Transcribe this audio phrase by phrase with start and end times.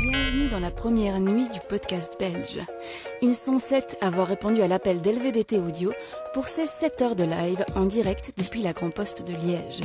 [0.00, 2.60] Bienvenue dans la première nuit du podcast belge.
[3.20, 5.92] Ils sont sept à avoir répondu à l'appel d'LVDT Audio
[6.32, 9.80] pour ces 7 heures de live en direct depuis la Grand Poste de Liège.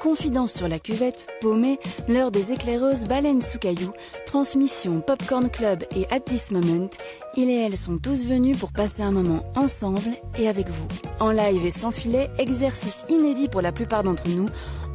[0.00, 3.92] Confidence sur la cuvette, paumée, l'heure des éclaireuses baleines sous cailloux,
[4.26, 6.90] transmission Popcorn Club et At This Moment,
[7.36, 10.88] ils et elles sont tous venus pour passer un moment ensemble et avec vous.
[11.20, 14.46] En live et sans filet, exercice inédit pour la plupart d'entre nous,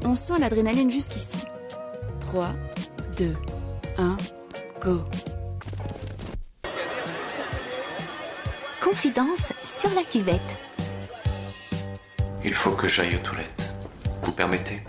[0.05, 1.39] on sent l'adrénaline jusqu'ici.
[2.19, 2.49] 3,
[3.17, 3.33] 2,
[3.97, 4.17] 1,
[4.79, 5.01] go.
[8.81, 10.39] Confidence sur la cuvette.
[12.43, 13.63] Il faut que j'aille aux toilettes.
[14.23, 14.81] Vous permettez?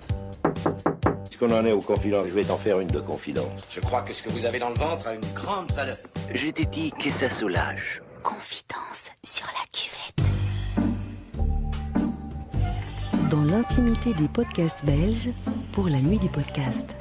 [1.25, 3.63] Puisqu'on en est aux confidences, je vais t'en faire une de confidence.
[3.71, 5.97] Je crois que ce que vous avez dans le ventre a une grande valeur.
[6.33, 8.03] Je t'ai dit que ça soulage.
[8.23, 10.31] Confidence sur la cuvette.
[13.31, 15.31] Dans l'intimité des podcasts belges,
[15.73, 16.97] pour la nuit du podcast.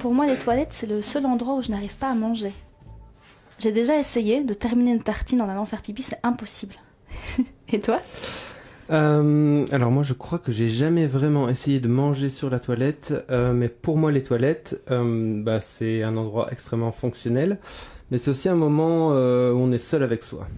[0.00, 2.52] Pour moi, les toilettes, c'est le seul endroit où je n'arrive pas à manger.
[3.58, 6.76] J'ai déjà essayé de terminer une tartine en allant faire pipi, c'est impossible.
[7.68, 8.00] Et toi?
[8.90, 13.14] Euh, alors moi je crois que j'ai jamais vraiment essayé de manger sur la toilette,
[13.30, 17.58] euh, mais pour moi les toilettes, euh, bah, c'est un endroit extrêmement fonctionnel,
[18.10, 19.12] mais c'est aussi un moment où
[19.60, 20.48] on est seul avec soi.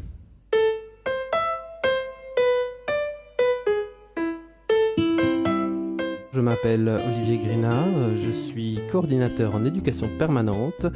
[6.43, 10.87] M'appelle Olivier Grinard, euh, je suis coordinateur en éducation permanente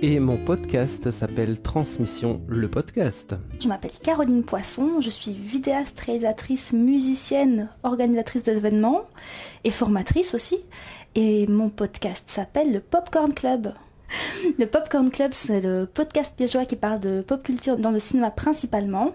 [0.00, 3.34] et mon podcast s'appelle Transmission le podcast.
[3.60, 9.02] Je m'appelle Caroline Poisson, je suis vidéaste, réalisatrice, musicienne, organisatrice d'événements
[9.64, 10.56] et formatrice aussi.
[11.14, 13.74] Et mon podcast s'appelle le Popcorn Club.
[14.58, 18.30] Le Popcorn Club, c'est le podcast liégeois qui parle de pop culture dans le cinéma
[18.30, 19.12] principalement.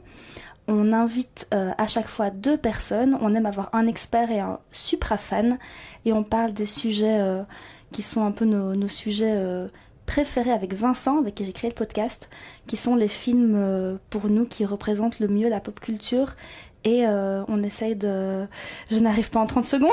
[0.73, 3.17] On invite euh, à chaque fois deux personnes.
[3.19, 5.59] On aime avoir un expert et un supra fan.
[6.05, 7.43] Et on parle des sujets euh,
[7.91, 9.67] qui sont un peu nos, sujets euh,
[10.05, 12.29] préférés avec Vincent, avec qui j'ai créé le podcast,
[12.67, 16.37] qui sont les films pour nous qui représentent le mieux la pop culture.
[16.85, 18.47] Et on essaye de...
[18.89, 19.91] Je n'arrive pas en 30 secondes.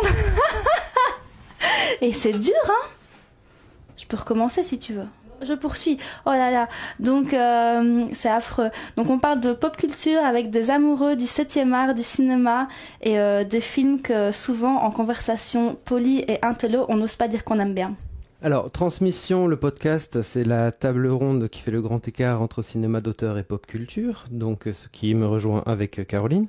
[2.00, 2.88] et c'est dur, hein?
[3.96, 5.08] Je peux recommencer si tu veux.
[5.42, 5.98] Je poursuis.
[6.26, 6.68] Oh là là.
[6.98, 8.70] Donc euh, c'est affreux.
[8.96, 12.68] Donc on parle de pop culture avec des amoureux du 7e art, du cinéma
[13.02, 17.44] et euh, des films que souvent en conversation polie et intello, on n'ose pas dire
[17.44, 17.94] qu'on aime bien.
[18.40, 23.00] Alors, Transmission, le podcast, c'est la table ronde qui fait le grand écart entre cinéma
[23.00, 26.46] d'auteur et pop culture, donc euh, ce qui me rejoint avec euh, Caroline.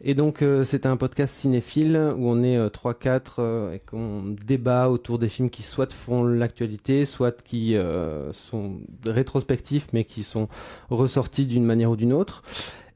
[0.00, 4.36] Et donc, euh, c'est un podcast cinéphile où on est euh, 3-4 euh, et qu'on
[4.42, 7.76] débat autour des films qui soit font l'actualité, soit qui
[8.32, 10.48] sont rétrospectifs mais qui sont
[10.88, 12.42] ressortis d'une manière ou d'une autre.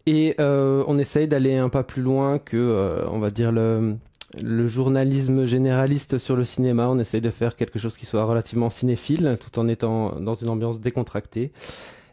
[0.06, 3.97] Et on essaye d'aller un pas plus loin que, on va dire, le,
[4.41, 6.88] le journalisme généraliste sur le cinéma.
[6.88, 10.48] On essaye de faire quelque chose qui soit relativement cinéphile, tout en étant dans une
[10.48, 11.53] ambiance décontractée.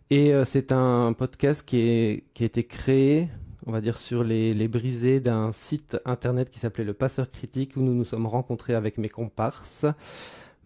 [0.09, 3.29] Et euh, c'est un podcast qui, a été créé,
[3.67, 7.81] on va dire, sur les, brisées d'un site internet qui s'appelait Le Passeur Critique, où
[7.81, 9.85] nous nous sommes rencontrés avec mes comparses.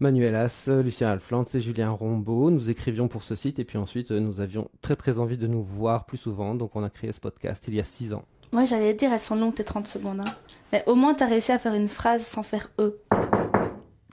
[0.00, 2.50] Manuel As, Lucien Alflantz et Julien Rombaud.
[2.50, 5.46] Nous écrivions pour ce site et puis ensuite euh, nous avions très très envie de
[5.46, 8.24] nous voir plus souvent, donc on a créé ce podcast il y a six ans.
[8.54, 10.20] Moi j'allais dire, elles sont longues tes 30 secondes.
[10.20, 10.34] hein.
[10.72, 12.98] Mais au moins t'as réussi à faire une phrase sans faire E.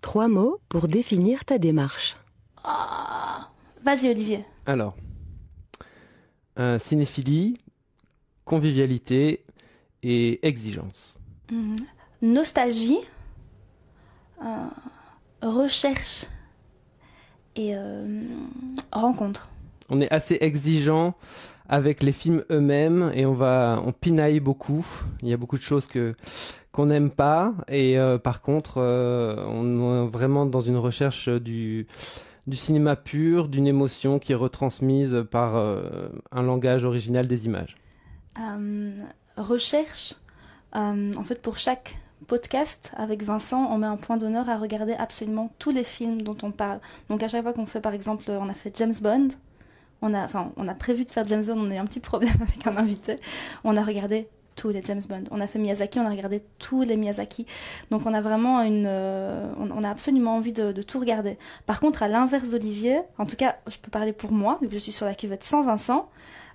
[0.02, 2.18] Trois mots pour définir ta démarche.
[2.64, 3.50] Ah.
[3.84, 4.44] Vas-y Olivier.
[4.66, 4.96] Alors,
[6.60, 7.60] euh, cinéphilie,
[8.46, 9.46] convivialité
[10.04, 11.18] et exigence.
[11.52, 11.76] Mhm.
[12.24, 13.00] Nostalgie,
[14.44, 14.68] euh,
[15.42, 16.26] recherche
[17.56, 18.24] et euh,
[18.92, 19.50] rencontre.
[19.90, 21.16] On est assez exigeant
[21.72, 24.86] avec les films eux-mêmes et on va on pinaille beaucoup.
[25.24, 26.14] Il y a beaucoup de choses que
[26.74, 31.88] qu'on n'aime pas et euh, par contre euh, on est vraiment dans une recherche du
[32.48, 37.78] du cinéma pur, d'une émotion qui est retransmise par euh, un langage original des images.
[39.38, 40.16] Recherche,
[40.74, 41.98] en fait pour chaque
[42.28, 46.38] podcast avec Vincent, on met un point d'honneur à regarder absolument tous les films dont
[46.44, 46.80] on parle.
[47.10, 49.30] Donc à chaque fois qu'on fait par exemple, on a fait James Bond,
[50.02, 52.00] on a, enfin, on a prévu de faire James Bond, on a eu un petit
[52.00, 53.18] problème avec un invité.
[53.64, 55.24] On a regardé tous les James Bond.
[55.32, 57.46] On a fait Miyazaki, on a regardé tous les Miyazaki.
[57.90, 61.38] Donc on a vraiment une, euh, on, a absolument envie de, tout regarder.
[61.66, 64.74] Par contre, à l'inverse d'Olivier, en tout cas, je peux parler pour moi, vu que
[64.74, 66.10] je suis sur la cuvette sans Vincent.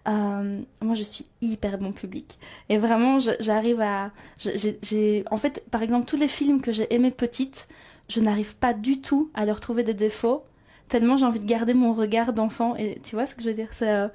[0.08, 2.38] euh, moi, je suis hyper bon public.
[2.68, 4.12] Et vraiment, j'arrive à.
[4.38, 7.66] j'ai- En fait, par exemple, tous les films que j'ai aimés petite,
[8.08, 10.44] je n'arrive pas du tout à leur trouver des défauts,
[10.88, 12.76] tellement j'ai envie de garder mon regard d'enfant.
[12.76, 13.68] Et tu vois ce que je veux dire?
[13.72, 14.08] C'est euh,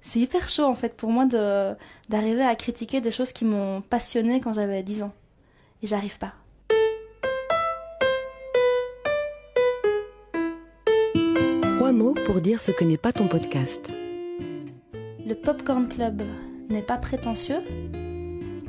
[0.00, 1.74] c'est hyper chaud en fait pour moi de
[2.08, 5.12] d'arriver à critiquer des choses qui m'ont passionné quand j'avais 10 ans.
[5.82, 6.34] Et j'arrive pas.
[11.76, 13.90] Trois mots pour dire ce que n'est pas ton podcast.
[15.26, 16.22] Le Popcorn Club
[16.68, 17.60] n'est pas prétentieux,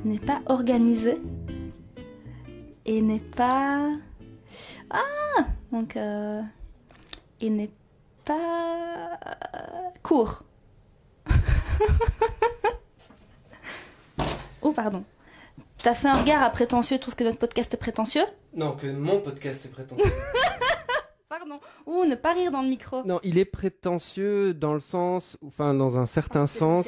[0.04, 1.18] n'est pas organisé
[2.86, 3.92] et n'est pas.
[4.90, 5.96] Ah Donc.
[5.96, 6.42] Euh...
[7.42, 7.72] Et n'est
[8.26, 9.20] pas.
[10.04, 10.44] court.
[14.62, 15.04] oh, pardon.
[15.82, 18.26] T'as fait un regard à prétentieux, tu trouves que notre podcast est prétentieux?
[18.54, 20.06] Non, que mon podcast est prétentieux.
[21.30, 21.60] Pardon.
[21.86, 23.04] Ouh, ne pas rire dans le micro.
[23.06, 26.88] non, il est prétentieux dans le sens, enfin dans un certain Parce que sens.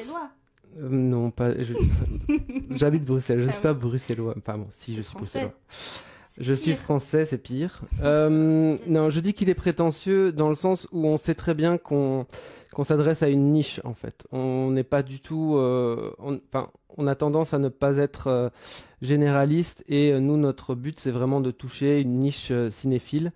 [0.78, 1.50] Euh, non, pas.
[2.70, 3.62] J'habite Bruxelles, je ne Ah suis oui.
[3.62, 4.34] pas bruxellois.
[4.36, 5.40] Enfin bon, si je suis français.
[5.42, 5.54] bruxellois.
[6.40, 7.82] Je suis français, c'est pire.
[8.02, 11.78] Euh, non, je dis qu'il est prétentieux dans le sens où on sait très bien
[11.78, 12.26] qu'on
[12.72, 14.26] qu'on s'adresse à une niche en fait.
[14.32, 15.56] On n'est pas du tout.
[15.56, 18.48] euh, on- Enfin, on a tendance à ne pas être euh,
[19.02, 23.32] généraliste et nous, notre but, c'est vraiment de toucher une niche cinéphile.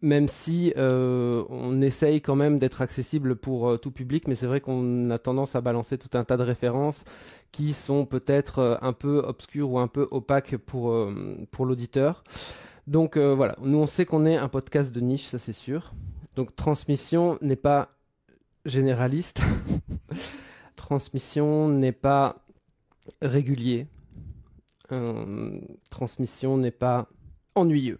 [0.00, 5.10] Même si on essaye quand même d'être accessible pour tout public, mais c'est vrai qu'on
[5.10, 7.04] a tendance à balancer tout un tas de références
[7.52, 12.22] qui sont peut-être euh, un peu obscures ou un peu opaques pour, euh, pour l'auditeur.
[12.86, 15.92] Donc euh, voilà, nous on sait qu'on est un podcast de niche, ça c'est sûr.
[16.36, 17.90] Donc transmission n'est pas
[18.64, 19.40] généraliste,
[20.76, 22.36] transmission n'est pas
[23.22, 23.86] régulier,
[25.90, 27.08] transmission n'est pas
[27.54, 27.98] ennuyeux.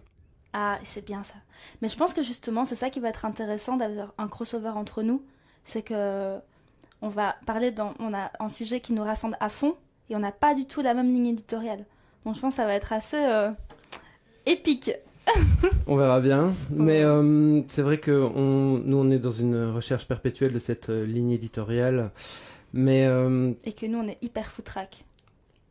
[0.53, 1.35] Ah, c'est bien ça.
[1.83, 5.03] Mais je pense que justement, c'est ça qui va être intéressant d'avoir un crossover entre
[5.03, 5.23] nous.
[5.65, 6.39] C'est que
[7.03, 9.77] on va parler dans, on a un sujet qui nous rassemble à fond
[10.11, 11.85] et on n'a pas du tout la même ligne éditoriale.
[12.25, 13.51] Donc je pense que ça va être assez euh,
[14.47, 14.91] épique.
[15.87, 16.55] On verra bien.
[16.71, 20.89] Mais euh, c'est vrai que on, nous, on est dans une recherche perpétuelle de cette
[20.89, 22.11] euh, ligne éditoriale.
[22.73, 23.05] Mais
[23.65, 25.05] Et que nous, on est hyper foutraque.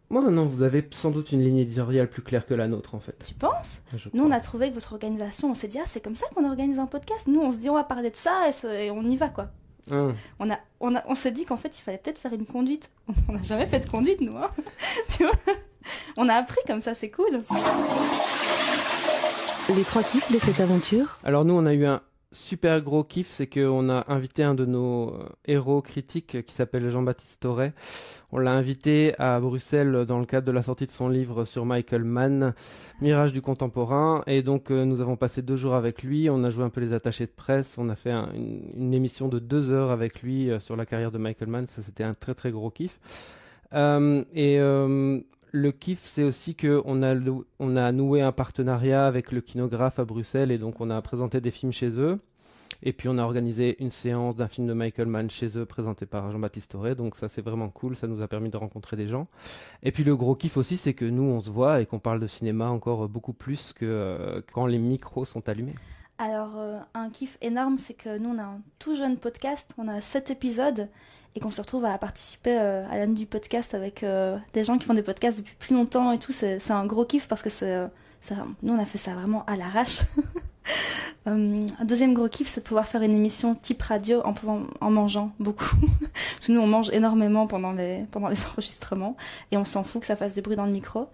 [0.09, 2.99] moi, non, vous avez sans doute une ligne éditoriale plus claire que la nôtre, en
[2.99, 3.23] fait.
[3.27, 3.81] Tu penses?
[3.95, 6.25] Je Nous, on a trouvé que votre organisation, on s'est dit, ah, c'est comme ça
[6.33, 7.27] qu'on organise un podcast.
[7.27, 9.51] Nous, on se dit, on va parler de ça et, et on y va, quoi.
[9.91, 10.11] Ah.
[10.39, 12.89] On, a, on, a, on s'est dit qu'en fait, il fallait peut-être faire une conduite.
[13.29, 14.37] On n'a jamais fait de conduite, nous.
[14.37, 14.49] Hein
[15.17, 15.33] tu vois?
[16.17, 17.41] On a appris comme ça, c'est cool.
[19.75, 21.17] Les trois kiffs de cette aventure?
[21.23, 22.01] Alors nous, on a eu un
[22.31, 26.89] super gros kiff, c'est qu'on a invité un de nos euh, héros critiques qui s'appelle
[26.89, 27.73] Jean-Baptiste Torret.
[28.31, 31.65] On l'a invité à Bruxelles dans le cadre de la sortie de son livre sur
[31.65, 32.53] Michael Mann,
[33.01, 34.23] Mirage du contemporain.
[34.27, 36.81] Et donc euh, nous avons passé deux jours avec lui, on a joué un peu
[36.81, 40.49] les attachés de presse, on a fait un- une, émission de deux heures avec lui
[40.49, 41.67] euh, sur la carrière de Michael Mann.
[41.67, 42.99] Ça, c'était un très très gros kiff.
[43.73, 45.19] Euh, euh,
[45.51, 47.15] le kiff, c'est aussi que on a,
[47.59, 51.41] on a noué un partenariat avec le Kinographe à Bruxelles et donc on a présenté
[51.41, 52.19] des films chez eux.
[52.83, 56.05] Et puis on a organisé une séance d'un film de Michael Mann chez eux présenté
[56.05, 56.93] par Jean-Baptiste Toré.
[56.95, 59.27] Donc ça c'est vraiment cool, ça nous a permis de rencontrer des gens.
[59.81, 62.19] Et puis le gros kiff aussi c'est que nous on se voit et qu'on parle
[62.19, 65.75] de cinéma encore beaucoup plus que euh, quand les micros sont allumés.
[66.19, 69.87] Alors, euh, un kiff énorme, c'est que nous, on a un tout jeune podcast, on
[69.87, 70.89] a sept épisodes,
[71.37, 74.79] et qu'on se retrouve à participer euh, à l'année du podcast avec euh, des gens
[74.79, 76.31] qui font des podcasts depuis plus longtemps et tout.
[76.31, 77.87] C'est un gros kiff parce que c'est-
[78.63, 80.01] nous, on a fait ça vraiment à l'arrache.
[81.27, 84.61] Euh, un deuxième gros kiff, c'est de pouvoir faire une émission type radio en, pouvant,
[84.79, 85.75] en mangeant beaucoup.
[86.13, 89.17] Parce que nous, on mange énormément pendant les, pendant les enregistrements,
[89.51, 91.07] et on s'en fout que ça fasse des bruits dans le micro.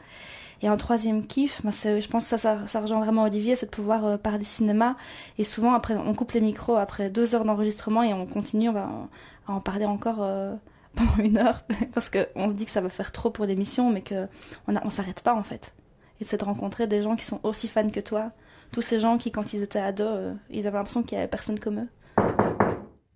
[0.61, 3.65] Et un troisième kiff, ben je pense que ça, ça, ça rejoint vraiment Olivier, c'est
[3.65, 4.95] de pouvoir euh, parler cinéma.
[5.37, 8.73] Et souvent, après, on coupe les micros après deux heures d'enregistrement et on continue, on
[8.73, 9.09] va en,
[9.47, 10.55] à en parler encore euh,
[10.95, 11.63] pendant une heure.
[11.93, 14.27] Parce qu'on se dit que ça va faire trop pour l'émission, mais qu'on
[14.67, 15.73] on, on s'arrête pas en fait.
[16.21, 18.31] Et c'est de rencontrer des gens qui sont aussi fans que toi.
[18.71, 21.27] Tous ces gens qui, quand ils étaient ados, euh, ils avaient l'impression qu'il y avait
[21.27, 21.89] personne comme eux.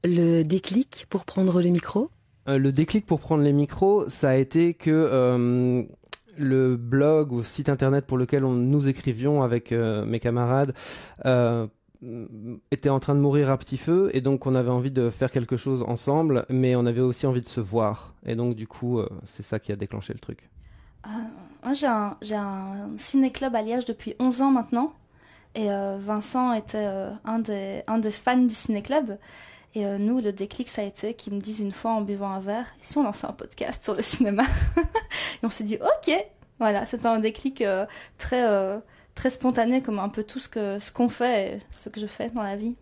[0.04, 2.12] Le déclic pour prendre le micro
[2.48, 5.84] Euh, le déclic pour prendre les micros, ça a été que euh,
[6.38, 10.74] le blog ou site internet pour lequel on, nous écrivions avec euh, mes camarades
[11.26, 11.68] euh,
[12.72, 15.32] était en train de mourir à petit feu et donc on avait envie de faire
[15.32, 18.14] quelque chose ensemble, mais on avait aussi envie de se voir.
[18.26, 20.50] Et donc du coup, euh, c'est ça qui a déclenché le truc.
[21.64, 24.94] Moi, j'ai un, ciné-club à Liège depuis 11 ans maintenant.
[25.56, 26.86] Et Vincent était
[27.26, 29.18] un, des, un des fans du ciné-club.
[29.78, 32.32] Et euh, nous, le déclic, ça a été qu'ils me disent une fois en buvant
[32.32, 34.42] un verre, et si on lançait un podcast sur le cinéma
[34.76, 36.16] Et on s'est dit, ok
[36.58, 37.86] Voilà, c'était un déclic euh,
[38.18, 38.80] très, euh,
[39.14, 42.08] très spontané, comme un peu tout ce que ce qu'on fait et ce que je
[42.08, 42.76] fais dans la vie.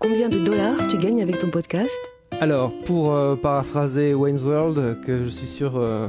[0.00, 2.17] Combien de dollars tu gagnes avec ton podcast?
[2.40, 6.06] Alors, pour euh, paraphraser Wayne's World, que je suis sûr euh,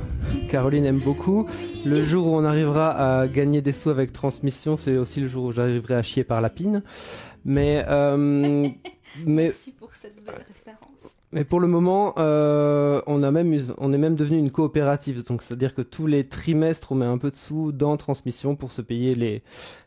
[0.47, 1.47] Caroline aime beaucoup,
[1.85, 5.45] le jour où on arrivera à gagner des sous avec transmission, c'est aussi le jour
[5.45, 6.83] où j'arriverai à chier par la pine.
[7.45, 8.15] Mais, euh,
[9.25, 11.15] mais, Merci pour cette belle référence.
[11.31, 15.23] mais pour le moment, euh, on, a même, on est même devenu une coopérative.
[15.23, 18.71] Donc, c'est-à-dire que tous les trimestres, on met un peu de sous dans transmission pour
[18.71, 19.41] se payer les,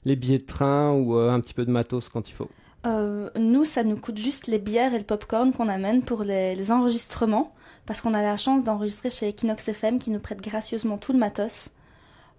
[0.04, 2.48] les billets de train ou euh, un petit peu de matos quand il faut.
[2.84, 6.54] Euh, nous, ça nous coûte juste les bières et le popcorn qu'on amène pour les,
[6.54, 7.54] les enregistrements,
[7.86, 11.18] parce qu'on a la chance d'enregistrer chez Equinox FM qui nous prête gracieusement tout le
[11.18, 11.68] matos.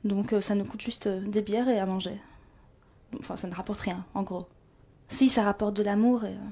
[0.04, 2.20] Donc euh, ça nous coûte juste euh, des bières et à manger.
[3.20, 4.48] Enfin, ça ne rapporte rien, en gros.
[5.08, 6.30] Si, ça rapporte de l'amour et...
[6.30, 6.50] euh,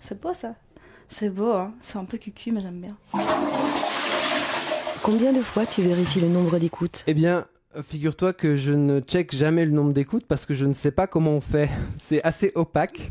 [0.00, 0.54] c'est beau ça.
[1.08, 1.72] C'est beau, hein.
[1.80, 2.96] C'est un peu cucu, mais j'aime bien.
[5.02, 7.04] Combien de fois tu vérifies le nombre d'écoutes?
[7.06, 7.46] Eh bien,
[7.80, 11.06] figure-toi que je ne check jamais le nombre d'écoutes parce que je ne sais pas
[11.06, 11.70] comment on fait.
[11.98, 13.10] C'est assez opaque.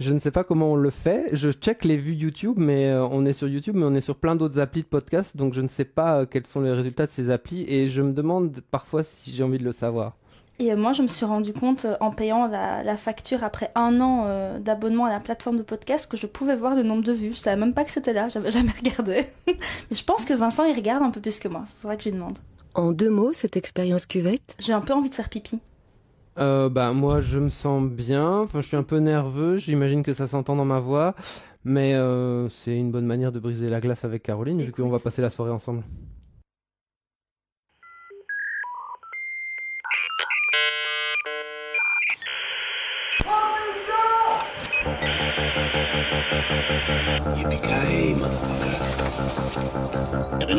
[0.00, 1.30] Je ne sais pas comment on le fait.
[1.32, 4.16] Je check les vues YouTube, mais euh, on est sur YouTube, mais on est sur
[4.16, 7.06] plein d'autres applis de podcast, donc je ne sais pas euh, quels sont les résultats
[7.06, 10.14] de ces applis et je me demande parfois si j'ai envie de le savoir.
[10.58, 14.58] Et euh, moi, je me suis rendu compte en payant la, facture après un an
[14.58, 17.32] d'abonnement à la plateforme de podcast que je pouvais voir le nombre de vues.
[17.32, 19.26] Je savais même pas que c'était là, j'avais jamais regardé.
[19.46, 19.56] Mais
[19.96, 21.64] je pense que Vincent, il regarde un peu plus que moi.
[21.80, 22.38] Faudrait que je lui demande.
[22.74, 24.56] En deux mots, cette expérience cuvette?
[24.58, 25.60] J'ai un peu envie de faire pipi.
[26.38, 28.40] Euh, bah moi je me sens bien.
[28.40, 29.56] Enfin, je suis un peu nerveux.
[29.56, 31.14] J'imagine que ça s'entend dans ma voix,
[31.64, 34.98] mais euh, c'est une bonne manière de briser la glace avec Caroline vu qu'on va
[34.98, 35.84] passer la soirée ensemble.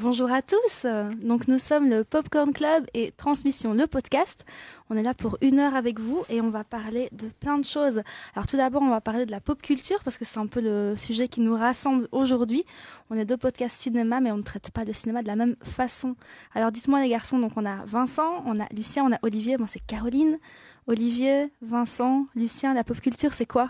[0.00, 0.86] Bonjour à tous.
[1.24, 4.44] Donc nous sommes le Popcorn Club et Transmission le podcast.
[4.90, 7.64] On est là pour une heure avec vous et on va parler de plein de
[7.64, 8.02] choses.
[8.36, 10.60] Alors tout d'abord on va parler de la pop culture parce que c'est un peu
[10.60, 12.64] le sujet qui nous rassemble aujourd'hui.
[13.10, 15.56] On est deux podcasts cinéma mais on ne traite pas le cinéma de la même
[15.64, 16.14] façon.
[16.54, 19.66] Alors dites-moi les garçons, donc on a Vincent, on a Lucien, on a Olivier, moi
[19.66, 20.38] c'est Caroline.
[20.86, 23.68] Olivier, Vincent, Lucien, la pop culture c'est quoi?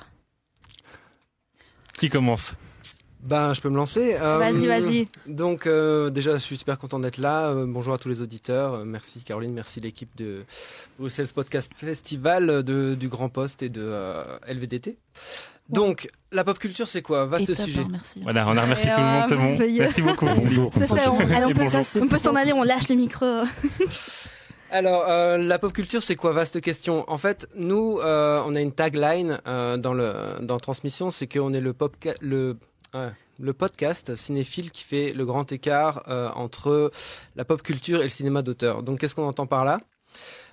[1.98, 2.54] Qui commence?
[3.22, 4.16] Ben, je peux me lancer.
[4.20, 5.08] Euh, Vas-y, vas-y.
[5.26, 7.48] Donc, euh, déjà, je suis super content d'être là.
[7.48, 8.74] Euh, bonjour à tous les auditeurs.
[8.74, 10.44] Euh, merci Caroline, merci l'équipe de
[10.98, 14.98] Bruxelles Podcast Festival, de, du Grand Poste et de euh, LVDT.
[15.68, 17.26] Donc, la pop culture, c'est quoi?
[17.26, 17.84] Vaste sujet.
[17.90, 18.20] merci.
[18.22, 19.58] Voilà, on a remercié Et tout le monde, c'est bon.
[19.78, 20.26] Merci beaucoup.
[20.36, 20.72] Bonjour.
[20.72, 22.02] Fait, on, peut, bonjour.
[22.02, 23.26] on peut s'en aller, on lâche le micro.
[24.70, 26.32] Alors, euh, la pop culture, c'est quoi?
[26.32, 27.10] Vaste question.
[27.10, 31.54] En fait, nous, euh, on a une tagline euh, dans le dans Transmission, c'est qu'on
[31.54, 32.56] est le pop le
[33.38, 36.90] le podcast cinéphile qui fait le grand écart euh, entre
[37.36, 38.82] la pop culture et le cinéma d'auteur.
[38.82, 39.80] Donc, qu'est-ce qu'on entend par là?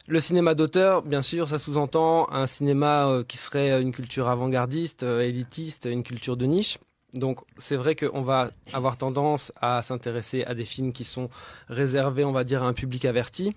[0.07, 5.01] Le cinéma d'auteur, bien sûr, ça sous-entend un cinéma euh, qui serait une culture avant-gardiste,
[5.01, 6.77] euh, élitiste, une culture de niche.
[7.15, 11.29] Donc c'est vrai qu'on va avoir tendance à s'intéresser à des films qui sont
[11.69, 13.55] réservés, on va dire, à un public averti.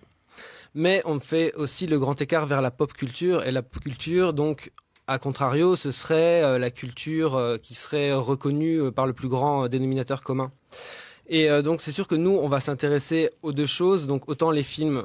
[0.75, 3.45] Mais on fait aussi le grand écart vers la pop culture.
[3.45, 4.71] Et la pop culture, donc,
[5.09, 9.29] à contrario, ce serait euh, la culture euh, qui serait reconnue euh, par le plus
[9.29, 10.53] grand dénominateur commun.
[11.31, 14.63] Et donc c'est sûr que nous, on va s'intéresser aux deux choses, donc autant les
[14.63, 15.03] films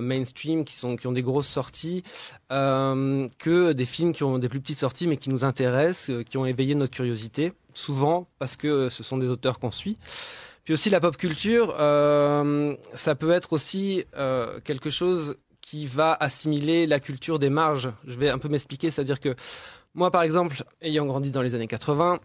[0.00, 2.02] mainstream qui, ont des grosses sorties,
[2.48, 6.46] que des films qui ont des plus petites sorties mais qui nous intéressent, qui ont
[6.46, 9.98] éveillé notre curiosité, souvent parce que ce sont des auteurs qu'on suit.
[10.64, 14.06] Puis aussi la pop culture, ça peut être aussi
[14.64, 15.36] quelque chose
[15.68, 17.90] qui va assimiler la culture des marges.
[18.06, 19.34] Je vais un peu m'expliquer, c'est-à-dire que
[19.94, 22.20] moi, par exemple, ayant grandi dans les années 80,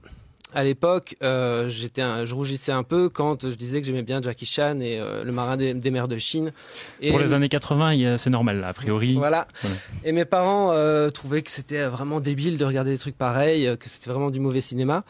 [0.54, 4.22] à l'époque, euh, j'étais, un- je rougissais un peu quand je disais que j'aimais bien
[4.22, 6.52] Jackie Chan et euh, le marin des, des mers de Chine.
[7.00, 9.14] Et Pour les années 80, il y a- c'est normal, là, a priori.
[9.16, 9.48] voilà.
[9.64, 9.78] Voilà.
[10.04, 13.78] Et mes parents euh, trouvaient que c'était vraiment débile de regarder des trucs pareils, euh,
[13.78, 15.04] que c'était vraiment du mauvais cinéma.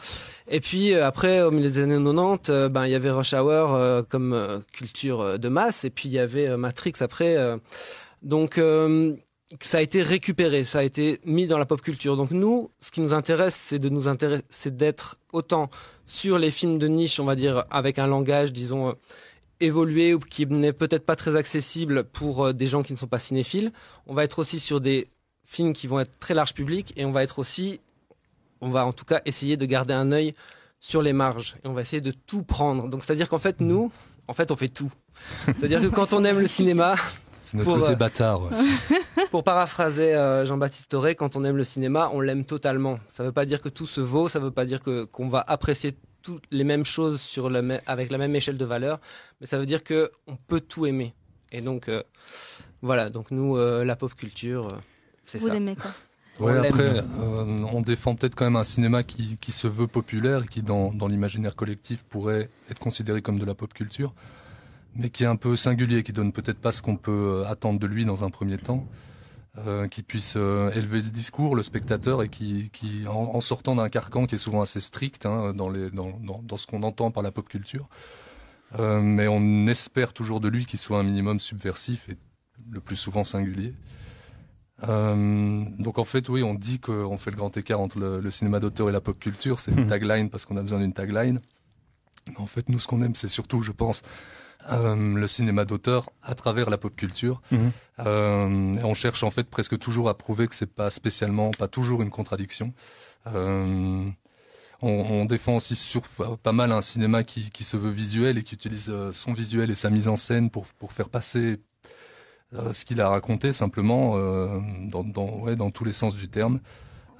[0.48, 3.34] Et puis euh, après, au milieu des années 90, euh, ben il y avait Rush
[3.34, 7.36] Hour comme culture de masse, et puis il y avait Matrix après.
[8.22, 9.14] Donc euh,
[9.60, 12.16] ça a été récupéré, ça a été mis dans la pop culture.
[12.16, 15.70] Donc nous, ce qui nous intéresse, c'est de nous intéresser, c'est d'être autant
[16.06, 18.88] sur les films de niche, on va dire, avec un langage, disons.
[18.88, 18.92] euh,
[19.62, 23.06] évolué ou qui n'est peut-être pas très accessible pour euh, des gens qui ne sont
[23.06, 23.72] pas cinéphiles.
[24.06, 25.08] On va être aussi sur des
[25.44, 27.80] films qui vont être très large public et on va être aussi,
[28.60, 30.34] on va en tout cas essayer de garder un œil
[30.80, 32.88] sur les marges et on va essayer de tout prendre.
[32.88, 33.92] Donc c'est-à-dire qu'en fait nous,
[34.28, 34.92] en fait on fait tout.
[35.46, 36.96] C'est-à-dire que quand on aime le cinéma,
[37.42, 38.42] C'est notre Pour, côté euh, bâtard.
[38.42, 38.50] ouais.
[39.30, 42.98] pour paraphraser euh, Jean-Baptiste Toré, quand on aime le cinéma, on l'aime totalement.
[43.12, 45.04] Ça ne veut pas dire que tout se vaut, ça ne veut pas dire que
[45.04, 48.64] qu'on va apprécier toutes les mêmes choses sur le mê- avec la même échelle de
[48.64, 49.00] valeur,
[49.40, 51.14] mais ça veut dire que on peut tout aimer.
[51.50, 52.02] Et donc euh,
[52.80, 54.76] voilà, donc nous euh, la pop culture, euh,
[55.24, 55.54] c'est Vous ça.
[55.54, 55.90] l'aimez quoi?
[56.40, 57.02] Ouais, On après, euh,
[57.72, 60.92] on défend peut-être quand même un cinéma qui, qui se veut populaire et qui, dans,
[60.92, 64.14] dans l'imaginaire collectif, pourrait être considéré comme de la pop culture,
[64.94, 67.78] mais qui est un peu singulier, qui donne peut-être pas ce qu'on peut euh, attendre
[67.78, 68.86] de lui dans un premier temps,
[69.58, 73.74] euh, qui puisse euh, élever le discours, le spectateur, et qui, qui en, en sortant
[73.74, 76.82] d'un carcan qui est souvent assez strict hein, dans, les, dans, dans, dans ce qu'on
[76.82, 77.88] entend par la pop culture,
[78.78, 82.16] euh, mais on espère toujours de lui qu'il soit un minimum subversif et
[82.70, 83.74] le plus souvent singulier.
[84.88, 88.30] Euh, donc en fait, oui, on dit qu'on fait le grand écart entre le, le
[88.30, 89.60] cinéma d'auteur et la pop culture.
[89.60, 91.40] C'est une tagline parce qu'on a besoin d'une tagline.
[92.28, 94.02] Mais en fait, nous, ce qu'on aime, c'est surtout, je pense,
[94.70, 97.42] euh, le cinéma d'auteur à travers la pop culture.
[97.50, 97.72] Mhm.
[98.00, 102.02] Euh, on cherche en fait presque toujours à prouver que c'est pas spécialement, pas toujours
[102.02, 102.72] une contradiction.
[103.26, 104.06] Euh,
[104.80, 106.02] on, on défend aussi sur
[106.42, 109.74] pas mal un cinéma qui, qui se veut visuel et qui utilise son visuel et
[109.74, 111.60] sa mise en scène pour, pour faire passer
[112.72, 114.16] ce qu'il a raconté simplement
[114.88, 116.58] dans, dans, ouais, dans tous les sens du terme.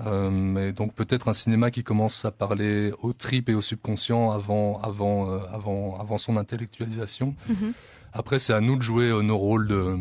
[0.07, 4.31] Euh, mais donc peut-être un cinéma qui commence à parler au trip et au subconscient
[4.31, 7.35] avant, avant, euh, avant, avant son intellectualisation.
[7.49, 7.73] Mhm.
[8.13, 9.97] Après, c'est à nous de jouer euh, nos rôles de,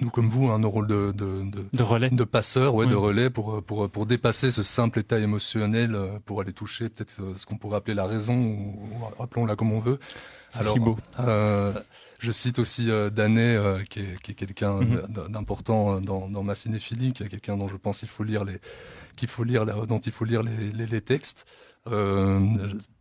[0.00, 2.10] nous comme vous, hein, nos rôles de, de, de, De relais.
[2.10, 6.40] de passeurs, ouais, de relais pour, euh, pour, pour dépasser ce simple état émotionnel, pour
[6.40, 8.88] aller toucher peut-être ce qu'on pourrait appeler la raison, ou,
[9.18, 9.98] ou appelons-la comme on veut.
[10.50, 10.96] C'est si beau.
[11.20, 11.72] Euh,
[12.18, 15.28] je cite aussi euh, Danet, euh, qui est, qui est quelqu'un Mhm.
[15.28, 18.44] d'important euh, dans, dans ma cinéphilie, qui est quelqu'un dont je pense qu'il faut lire
[18.44, 18.58] les,
[19.16, 21.46] qu'il faut lire, dont il faut lire les, les, les textes,
[21.86, 22.40] euh,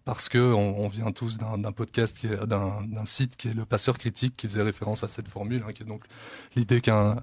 [0.06, 4.38] parce que on, on vient tous d'un podcast, d'un site qui est le Passeur critique,
[4.38, 6.04] qui faisait référence à cette formule, hein, qui est donc
[6.56, 7.22] l'idée qu'un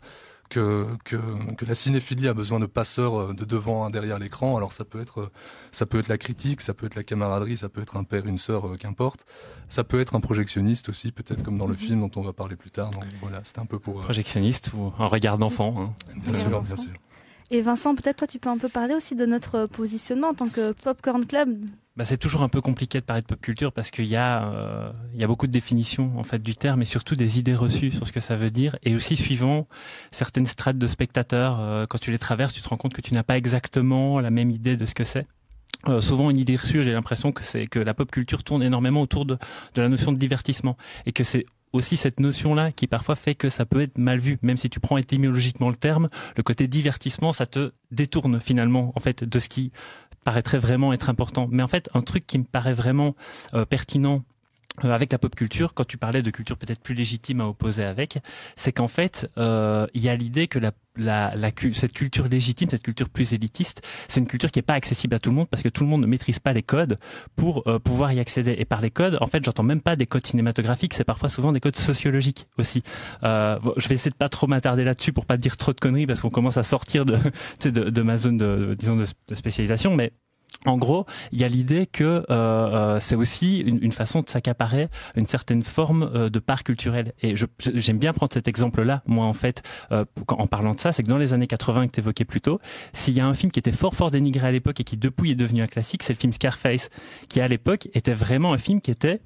[0.54, 1.16] que, que,
[1.56, 4.56] que la cinéphilie a besoin de passeurs euh, de devant, un derrière l'écran.
[4.56, 5.30] Alors ça peut être euh,
[5.72, 8.26] ça peut être la critique, ça peut être la camaraderie, ça peut être un père,
[8.26, 9.26] une sœur, euh, qu'importe.
[9.68, 12.54] Ça peut être un projectionniste aussi, peut-être comme dans le film dont on va parler
[12.54, 12.90] plus tard.
[12.90, 14.00] Donc voilà, c'était un peu pour.
[14.02, 15.74] Projectionniste ou un regard d'enfant.
[15.78, 16.12] hein.
[16.14, 16.92] bien sûr, bien sûr.
[17.50, 20.48] Et Vincent, peut-être toi tu peux un peu parler aussi de notre positionnement en tant
[20.48, 21.64] que Popcorn Club.
[21.96, 24.48] Bah, c'est toujours un peu compliqué de parler de pop culture parce qu'il y a
[24.52, 27.92] euh, y a beaucoup de définitions en fait du terme et surtout des idées reçues
[27.92, 29.68] sur ce que ça veut dire et aussi suivant
[30.10, 33.14] certaines strates de spectateurs euh, quand tu les traverses tu te rends compte que tu
[33.14, 35.26] n'as pas exactement la même idée de ce que c'est
[35.86, 39.02] Euh, souvent une idée reçue j'ai l'impression que c'est que la pop culture tourne énormément
[39.02, 39.36] autour de,
[39.74, 40.76] de la notion de divertissement
[41.06, 44.38] et que c'est aussi cette notion-là qui parfois fait que ça peut être mal vu,
[44.42, 49.00] même si tu prends étymologiquement le terme, le côté divertissement, ça te détourne finalement en
[49.00, 49.72] fait de ce qui
[50.24, 51.48] paraîtrait vraiment être important.
[51.50, 53.14] Mais en fait, un truc qui me paraît vraiment
[53.52, 54.24] euh, pertinent
[54.82, 58.18] avec la pop culture, quand tu parlais de culture peut-être plus légitime à opposer avec,
[58.56, 62.68] c'est qu'en fait, euh, il y a l'idée que la, la, la, cette culture légitime,
[62.70, 65.48] cette culture plus élitiste, c'est une culture qui n'est pas accessible à tout le monde
[65.48, 66.98] parce que tout le monde ne maîtrise pas les codes
[67.36, 68.56] pour euh, pouvoir y accéder.
[68.58, 71.52] Et par les codes, en fait, j'entends même pas des codes cinématographiques, c'est parfois souvent
[71.52, 72.82] des codes sociologiques aussi.
[73.22, 76.06] Euh, je vais essayer de pas trop m'attarder là-dessus pour pas dire trop de conneries
[76.06, 77.16] parce qu'on commence à sortir de,
[77.62, 80.12] de, de ma zone de, disons de spécialisation, mais
[80.66, 84.88] en gros, il y a l'idée que euh, euh, c'est aussi une, façon de s'accaparer
[85.14, 87.12] une certaine forme euh, de part culturelle.
[87.22, 91.08] Et j'aime bien prendre cet exemple-là, moi en fait, en parlant de ça, c'est que
[91.08, 92.60] dans les années 80 que tu évoquais plus tôt,
[92.92, 95.32] s'il y a un film qui était fort fort dénigré à l'époque et qui depuis
[95.32, 96.88] est devenu un classique, c'est le film Scarface,
[97.28, 99.20] qui à l'époque était vraiment un film qui était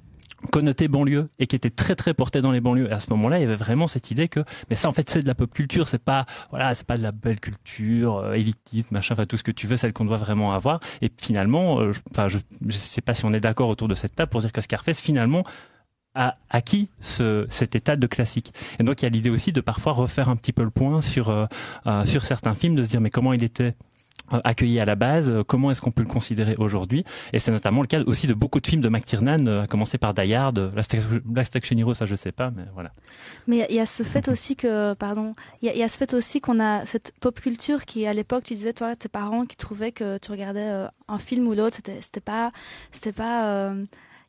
[0.53, 2.89] connoté banlieue et qui était très très porté dans les banlieues.
[2.89, 5.11] Et à ce moment-là, il y avait vraiment cette idée que, mais ça en fait
[5.11, 8.33] c'est de la pop culture, c'est pas voilà, c'est pas de la belle culture euh,
[8.35, 10.81] élitiste, machin, enfin tout ce que tu veux, celle qu'on doit vraiment avoir.
[11.03, 13.95] Et finalement, euh, je- enfin je, je sais pas si on est d'accord autour de
[13.95, 15.43] cette table pour dire que Scarface finalement
[16.15, 18.53] a acquis ce, cet état de classique.
[18.81, 21.01] Et donc il y a l'idée aussi de parfois refaire un petit peu le point
[21.01, 21.47] sur euh,
[21.87, 23.75] euh, sur certains films, de se dire mais comment il était
[24.31, 27.05] accueilli à la base, euh, comment est-ce qu'on peut le considérer aujourd'hui?
[27.33, 29.97] Et c'est notamment le cas aussi de beaucoup de films de McTiernan, euh, à commencer
[29.99, 30.71] par Die Hard, euh,
[31.35, 32.93] Last Action- Hero, ça je sais pas, mais voilà.
[33.47, 36.41] Mais il y a ce fait aussi que, pardon, il y, a- ce fait aussi
[36.41, 39.93] qu'on a cette pop culture qui, à l'époque, tu disais, toi, tes parents qui trouvaient
[39.93, 42.51] que tu regardais euh, un film ou l'autre, c'était, pas,
[42.93, 43.83] c'était pas, euh,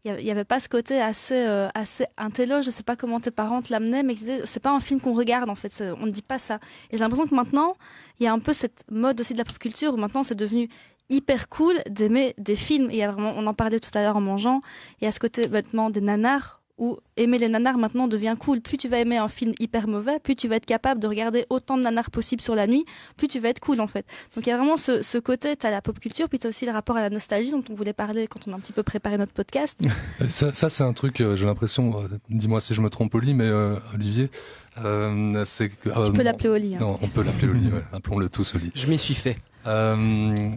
[0.05, 3.31] il y avait- pas ce côté assez, euh, assez intello, je sais pas comment tes
[3.31, 6.21] parents te l'amenaient, mais c'est pas un film qu'on regarde, en fait, on ne dit
[6.21, 6.59] pas ça.
[6.89, 7.75] Et j'ai l'impression que maintenant,
[8.19, 10.35] il y a un peu cette mode aussi de la pop culture où maintenant c'est
[10.35, 10.69] devenu
[11.09, 12.89] hyper cool d'aimer des films.
[12.91, 14.61] Et il y a vraiment, on en parlait tout à l'heure en mangeant,
[15.01, 18.61] il y a ce côté maintenant des nanars où aimer les nanars maintenant devient cool.
[18.61, 21.45] Plus tu vas aimer un film hyper mauvais, plus tu vas être capable de regarder
[21.49, 22.85] autant de nanars possible sur la nuit,
[23.17, 24.05] plus tu vas être cool en fait.
[24.35, 26.47] Donc il y a vraiment ce, ce côté, tu as la pop culture, puis tu
[26.47, 28.59] as aussi le rapport à la nostalgie dont on voulait parler quand on a un
[28.59, 29.79] petit peu préparé notre podcast.
[30.29, 33.33] Ça, ça c'est un truc, euh, j'ai l'impression, euh, dis-moi si je me trompe Oli,
[33.33, 34.29] mais euh, Olivier,
[34.83, 35.89] euh, c'est que...
[36.05, 36.75] tu peux l'appeler Oli.
[36.75, 36.79] hein.
[36.81, 38.71] Non, on peut l'appeler Oli, ouais, appelons-le tous Oli.
[38.75, 39.37] Je m'y suis fait.
[39.65, 40.51] Euh,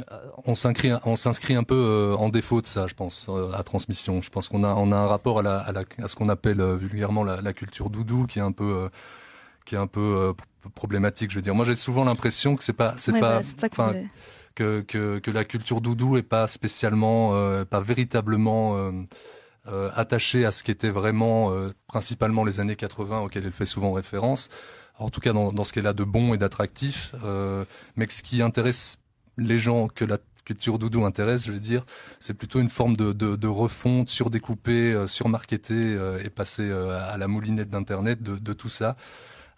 [0.45, 3.63] on s'inscrit, on s'inscrit un peu euh, en défaut de ça, je pense, euh, à
[3.63, 4.23] transmission.
[4.23, 6.29] Je pense qu'on a, on a un rapport à, la, à, la, à ce qu'on
[6.29, 8.89] appelle euh, vulgairement la, la, culture doudou, qui est un peu, euh,
[9.65, 10.33] qui est un peu euh,
[10.75, 11.31] problématique.
[11.31, 14.07] Je veux dire, moi, j'ai souvent l'impression que c'est pas, c'est Ouais, pas, que
[14.55, 18.93] que, que, que la culture doudou est pas spécialement, euh, pas véritablement euh,
[19.69, 23.67] euh, attachée à ce qui était vraiment euh, principalement les années 80 auxquelles elle fait
[23.67, 24.49] souvent référence.
[25.03, 27.65] En tout cas, dans, ce qu'elle a de bon et d'attractif, euh,
[27.97, 28.99] mais ce qui intéresse
[29.37, 31.85] les gens que la culture doudou intéresse, je veux dire,
[32.21, 37.71] c'est plutôt une forme de, refonte surdécoupée, euh, surmarketée euh, et passée à la moulinette
[37.71, 38.95] d'internet de tout ça.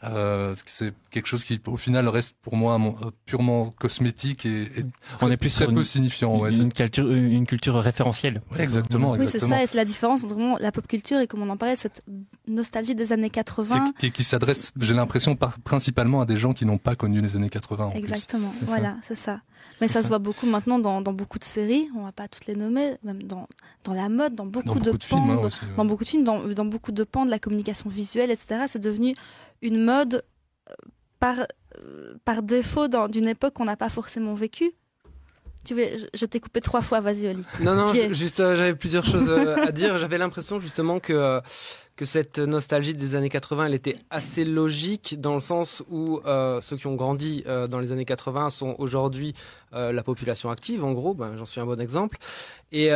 [0.06, 4.62] Euh, c'est quelque chose qui, au final, reste pour moi mon- euh, purement cosmétique et,
[4.62, 6.38] et On très- est plus très sur peu une- signifiant.
[6.38, 8.42] Ouais, une, culture, une culture référentielle.
[8.52, 11.26] Ouais, exactement, Oui, c'est ça, et c'est la différence entre vraiment la pop culture et
[11.26, 12.02] comme on en parlait, cette
[12.46, 13.86] nostalgie des années 80.
[13.86, 17.36] Et qui, qui s'adresse, j'ai l'impression, principalement à des gens qui n'ont pas connu les
[17.36, 17.86] années 80.
[17.86, 17.98] en plus.
[18.00, 19.40] Exactement, voilà, c'est ça.
[19.80, 22.46] Mais ça, se voit beaucoup maintenant dans, dans beaucoup de séries, on va pas toutes
[22.46, 23.48] les nommer, même dans,
[23.84, 25.70] dans la mode, dans beaucoup, Dans beaucoup de pans, films, hein, dans, aussi, ouais.
[25.76, 28.64] dans beaucoup de films, dans, dans beaucoup de pans de la communication visuelle, etc.
[28.68, 29.16] C'est devenu
[29.64, 30.24] une mode
[30.70, 30.74] euh,
[31.18, 31.38] par,
[31.78, 34.72] euh, par défaut d'une époque qu'on n'a pas forcément vécue.
[35.64, 35.74] Tu
[36.12, 37.42] je, t'ai coupé trois fois, vas-y Oli.
[37.60, 39.96] Non, non, juste, euh, j'avais plusieurs choses euh, à dire.
[39.96, 41.40] J'avais l'impression justement que, euh,
[41.96, 46.60] que cette nostalgie des années 80, elle était assez logique dans le sens où euh,
[46.60, 49.34] ceux qui ont grandi dans les années 80 sont aujourd'hui
[49.72, 52.16] la population active, en gros, ben, j'en suis un bon exemple,
[52.70, 52.90] et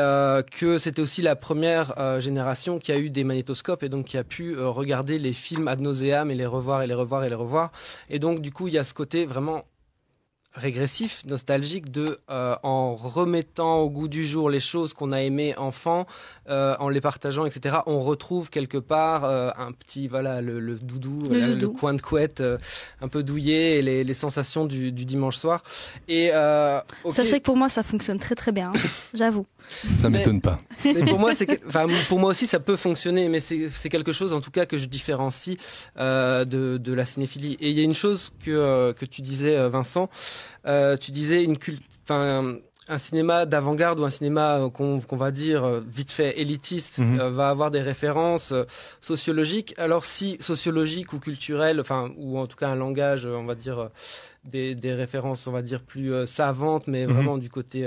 [0.53, 4.23] que c'était aussi la première génération qui a eu des magnétoscopes et donc qui a
[4.23, 7.73] pu regarder les films ad nauseam et les revoir et les revoir et les revoir.
[8.11, 9.65] Et donc, du coup, il y a ce côté vraiment
[10.55, 15.57] régressif, nostalgique de euh, en remettant au goût du jour les choses qu'on a aimées
[15.57, 16.07] enfant,
[16.49, 17.77] euh, en les partageant, etc.
[17.87, 21.73] On retrouve quelque part euh, un petit voilà le, le doudou, Le doudou.
[21.75, 22.59] coin de couette euh,
[23.01, 25.63] un peu douillé et les, les sensations du, du dimanche soir.
[26.09, 28.81] Et euh, ok, Sachez que pour moi, ça fonctionne très très bien, hein,
[29.15, 29.47] j'avoue.
[29.97, 30.57] Ça m'étonne pas.
[30.85, 34.13] mais pour moi, c'est, enfin, pour moi aussi, ça peut fonctionner, mais c'est, c'est quelque
[34.13, 35.59] chose, en tout cas, que je différencie
[35.99, 37.59] euh, de, de la cinéphilie.
[37.61, 40.09] Et il y a une chose que euh, que tu disais, Vincent.
[40.67, 41.83] Euh, tu disais une culte.
[42.91, 47.01] Un cinéma d'avant-garde ou un cinéma euh, qu'on, qu'on va dire euh, vite fait élitiste
[47.01, 47.21] Mhm.
[47.21, 48.65] euh, va avoir des références euh,
[49.03, 49.75] sociologiques.
[49.77, 53.91] Alors si sociologique ou culturel, enfin ou en tout cas un langage, on va dire
[54.45, 57.13] des, des références, on va dire plus euh, savantes, mais Mhm.
[57.13, 57.87] vraiment du côté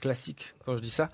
[0.00, 1.08] classique quand je dis ça.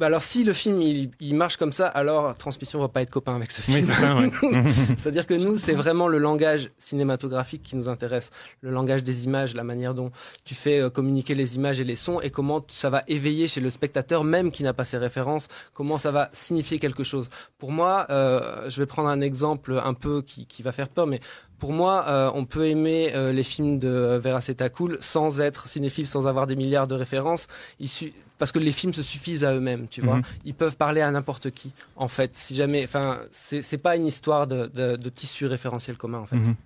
[0.00, 3.10] Bah alors si le film il, il marche comme ça, alors Transmission va pas être
[3.10, 3.86] copain avec ce film.
[3.86, 4.62] Oui, ouais.
[4.96, 8.30] C'est-à-dire que nous, c'est vraiment le langage cinématographique qui nous intéresse,
[8.62, 10.10] le langage des images, la manière dont
[10.46, 13.60] tu fais euh, communiquer les images et les sons, et comment ça va éveiller chez
[13.60, 17.28] le spectateur, même qui n'a pas ces références, comment ça va signifier quelque chose.
[17.58, 21.06] Pour moi, euh, je vais prendre un exemple un peu qui, qui va faire peur,
[21.06, 21.20] mais
[21.60, 26.06] pour moi, euh, on peut aimer euh, les films de Vera Cool sans être cinéphile,
[26.06, 27.46] sans avoir des milliards de références,
[28.38, 30.16] parce que les films se suffisent à eux-mêmes, tu vois.
[30.16, 30.22] Mhm.
[30.46, 32.34] Ils peuvent parler à n'importe qui, en fait.
[32.34, 36.36] Si jamais, enfin, c'est pas une histoire de, de, de tissu référentiel commun, en fait.
[36.36, 36.56] Mhm.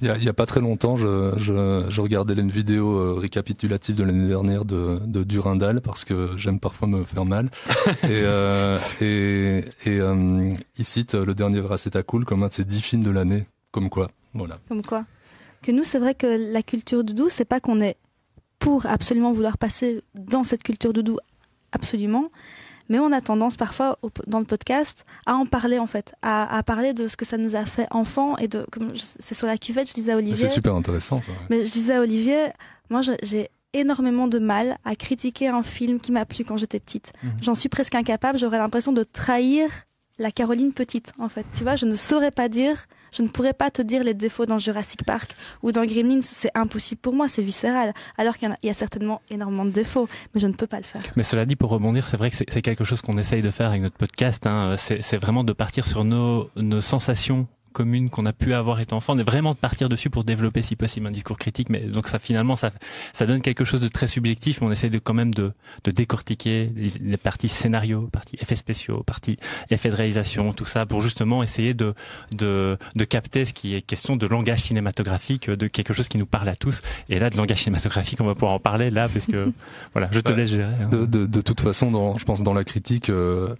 [0.00, 2.98] Il y a, il y a pas très longtemps, je, je, je regardais une vidéo
[2.98, 7.50] euh, récapitulative de l'année dernière de, de Durandal parce que j'aime parfois me faire mal.
[8.04, 12.64] et euh, et, et euh, il cite le dernier Veraceta Cool comme un de ses
[12.64, 13.46] dix films de l'année.
[13.78, 14.56] Comme quoi, voilà.
[14.68, 15.04] Comme quoi
[15.62, 17.96] Que nous, c'est vrai que la culture doudou, c'est pas qu'on est
[18.58, 21.18] pour absolument vouloir passer dans cette culture doudou,
[21.72, 22.30] absolument.
[22.88, 26.56] Mais on a tendance parfois au- dans le podcast à en parler en fait, à,
[26.56, 28.66] à parler de ce que ça nous a fait enfant et de
[29.20, 30.48] c'est sur la cuvette, je disais à Mais Olivier.
[30.48, 31.30] C'est super intéressant ça.
[31.32, 31.38] ouais.
[31.50, 32.46] Mais je disais à Olivier,
[32.88, 37.12] moi j'ai énormément de mal à critiquer un film qui m'a plu quand j'étais petite.
[37.22, 37.30] Mhm.
[37.42, 39.68] J'en suis presque incapable, j'aurais l'impression de trahir
[40.18, 41.44] la Caroline petite en fait.
[41.56, 44.46] Tu vois, je ne saurais pas dire, je ne pourrais pas te dire les défauts
[44.46, 47.92] dans Jurassic Park ou dans Gremlins, c'est impossible pour moi, c'est viscéral.
[48.16, 51.02] Alors qu'il y, a- certainement énormément de défauts, mais je ne peux pas le faire.
[51.16, 53.68] Mais cela dit, pour rebondir, c'est vrai que c'est quelque chose qu'on essaye de faire
[53.70, 54.46] avec notre podcast.
[54.46, 54.76] Hein.
[54.78, 56.48] C'est vraiment de partir sur nos
[56.80, 57.46] sensations
[57.78, 60.74] communes qu'on a pu avoir étant enfant, mais vraiment de partir dessus pour développer si
[60.76, 61.68] possible un discours critique.
[61.70, 62.70] Mais donc ça finalement ça
[63.12, 65.52] ça donne quelque chose de très subjectif, mais on essaie de quand même de,
[65.84, 69.38] de décortiquer les, les parties scénario, parties effets spéciaux, parties
[69.70, 71.94] effets de réalisation, tout ça pour justement essayer de
[72.36, 76.26] de de capter ce qui est question de langage cinématographique, de quelque chose qui nous
[76.26, 76.82] parle à tous.
[77.08, 79.52] Et là de langage cinématographique, on va pouvoir en parler là parce que
[79.94, 80.74] voilà, je te laisse gérer.
[80.82, 80.88] hein.
[80.90, 83.54] De, de, de toute façon, dans, je pense dans la critique, euh,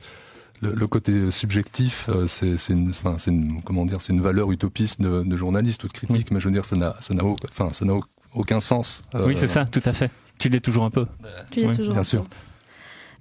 [0.61, 4.51] le, le côté subjectif, euh, c'est une, enfin, c'est une, comment dire, c'est une valeur
[4.53, 7.25] utopiste de, de journaliste ou de critique, mais je veux dire, ça n'a, ça n'a,
[7.25, 9.03] au- enfin, ça n'a au- aucun sens.
[9.14, 10.11] Euh, Oui, c'est ça, tout à fait.
[10.38, 11.07] Tu l'es toujours un peu.
[11.51, 12.23] Tu l'es Oui, toujours bien un sûr.
[12.23, 12.29] peu.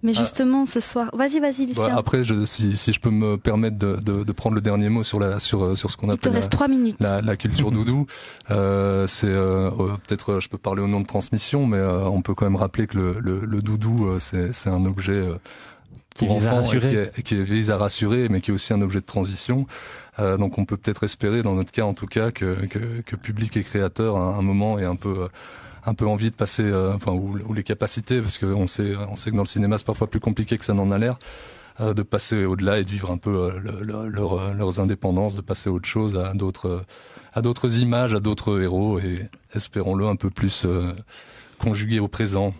[0.03, 0.19] Mais Ah.
[0.19, 1.97] justement, ce soir, vas-y, vas-y, Bah, Lucien.
[1.97, 5.03] après, je, si, si je peux me permettre de, de, de prendre le dernier mot
[5.03, 6.97] sur la sur euh, sur ce qu'on Il te appelle reste la, trois minutes.
[6.99, 8.05] la, la culture doudou,
[8.51, 9.71] euh, c'est euh,
[10.05, 12.85] peut-être je peux parler au nom de transmission, mais euh, on peut quand même rappeler
[12.85, 15.39] que le, le, le doudou euh, c'est c'est un objet euh,
[16.17, 16.89] Qui pour vise à enfants et rassurer.
[16.89, 19.67] qui, est- qui vise à rassurer, mais qui est aussi un objet de transition.
[20.19, 23.15] Euh, donc on peut peut-être espérer, dans notre cas en tout cas, que, que, que
[23.15, 25.27] public et créateur à un moment ait un peu euh,
[25.85, 29.15] un peu envie de passer, euh, enfin ou, ou les capacités, parce qu'on sait on
[29.15, 31.17] sait que dans le cinéma c'est parfois plus compliqué que ça n'en a l'air,
[31.79, 35.35] euh, de passer au-delà et de vivre un peu euh, le- le- leur, leurs indépendances,
[35.35, 36.83] de passer à autre chose, à d'autres
[37.33, 40.91] à d'autres images, à d'autres héros et espérons-le un peu plus euh,
[41.59, 42.53] conjugué au présent.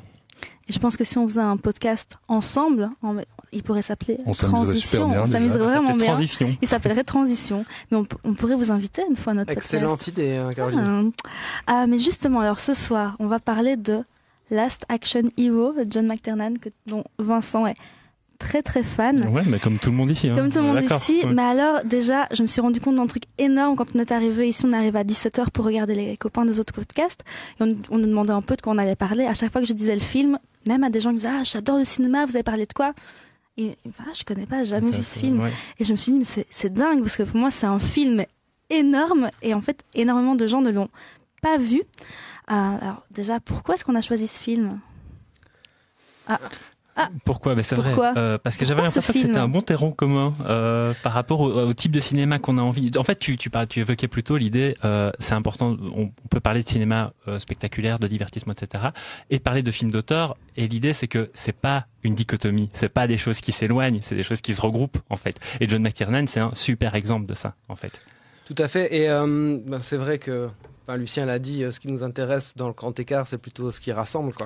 [0.69, 3.15] Et je pense que si on faisait un podcast ensemble, en-
[3.51, 5.09] il pourrait s'appeler Transition.
[5.09, 6.07] bien, On s'amuserait vraiment bien.
[6.07, 6.55] Transition.
[6.61, 7.65] Il s'appellerait Transition.
[7.91, 10.07] Mais on, pourrait vous inviter une fois à notre Excellente podcast.
[10.09, 11.11] idée, hein, Caroline.
[11.67, 11.81] Ah.
[11.81, 14.03] Ah, mais justement, alors ce soir, on va parler de
[14.51, 17.75] Last Action Hero de John McTiernan, que, dont Vincent est
[18.39, 19.27] très très fan.
[19.29, 20.29] Ouais, mais comme tout le monde ici.
[20.29, 20.35] hein.
[20.35, 21.21] Comme tout le monde ici.
[21.23, 21.33] Ouais.
[21.33, 24.47] Mais alors, déjà, je me suis rendu compte d'un truc énorme quand on est arrivé
[24.49, 24.63] ici.
[24.67, 27.21] On arrive à 17h pour regarder les copains des autres podcasts.
[27.59, 29.25] Et on, on nous demandait un peu de quoi on allait parler.
[29.25, 31.43] À chaque fois que je disais le film, même à des gens qui disaient, ah,
[31.43, 32.93] j'adore le cinéma, vous avez parlé de quoi?
[33.57, 35.41] Et, voilà, je connais pas, jamais vu ce film.
[35.41, 35.51] Ouais.
[35.79, 37.79] Et je me suis dit, mais c'est c'est dingue, parce que pour moi, c'est un
[37.79, 38.23] film
[38.69, 39.29] énorme.
[39.41, 40.89] Et en fait, énormément de gens ne l'ont
[41.41, 41.81] pas vu.
[42.49, 44.79] Euh, alors, déjà, pourquoi est-ce qu'on a choisi ce film?
[46.27, 46.39] Ah.
[46.97, 47.09] Ah.
[47.25, 47.53] Pourquoi?
[47.55, 47.91] Ben C'est vrai.
[47.91, 48.13] Pourquoi?
[48.17, 51.51] Euh, parce que j'avais l'impression que c'était un bon terreau commun euh, par rapport au,
[51.51, 52.91] au type de cinéma qu'on a envie.
[52.97, 56.39] En fait, tu, tu, parles- tu évoquais plutôt l'idée, euh, c'est important, on, on peut
[56.39, 58.85] parler de cinéma euh, spectaculaire, de divertissement, etc.,
[59.29, 60.35] et parler de films d'auteur.
[60.55, 64.15] Et l'idée, c'est que c'est pas une dichotomie, c'est pas des choses qui s'éloignent, c'est
[64.15, 65.39] des choses qui se regroupent en fait.
[65.59, 68.01] Et John McTiernan, c'est un super exemple de ça en fait.
[68.45, 68.95] Tout à fait.
[68.95, 70.47] Et euh, ben, c'est vrai que
[70.87, 73.71] enfin, Lucien l'a dit, euh, ce qui nous intéresse dans le grand écart, c'est plutôt
[73.71, 74.45] ce qui rassemble, quoi.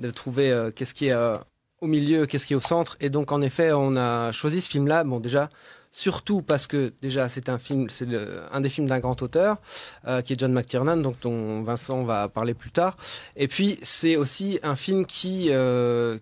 [0.00, 1.36] De trouver euh, qu'est-ce qui est euh,
[1.80, 2.96] au milieu, qu'est-ce qui est au centre.
[3.00, 5.04] Et donc, en effet, on a choisi ce film-là.
[5.04, 5.48] Bon, déjà,
[5.90, 8.06] surtout parce que déjà, c'est un film, c'est
[8.52, 9.58] un des films d'un grand auteur,
[10.06, 12.96] euh, qui est John McTiernan, donc dont Vincent va parler plus tard.
[13.36, 16.18] Et puis, c'est aussi un film qui euh,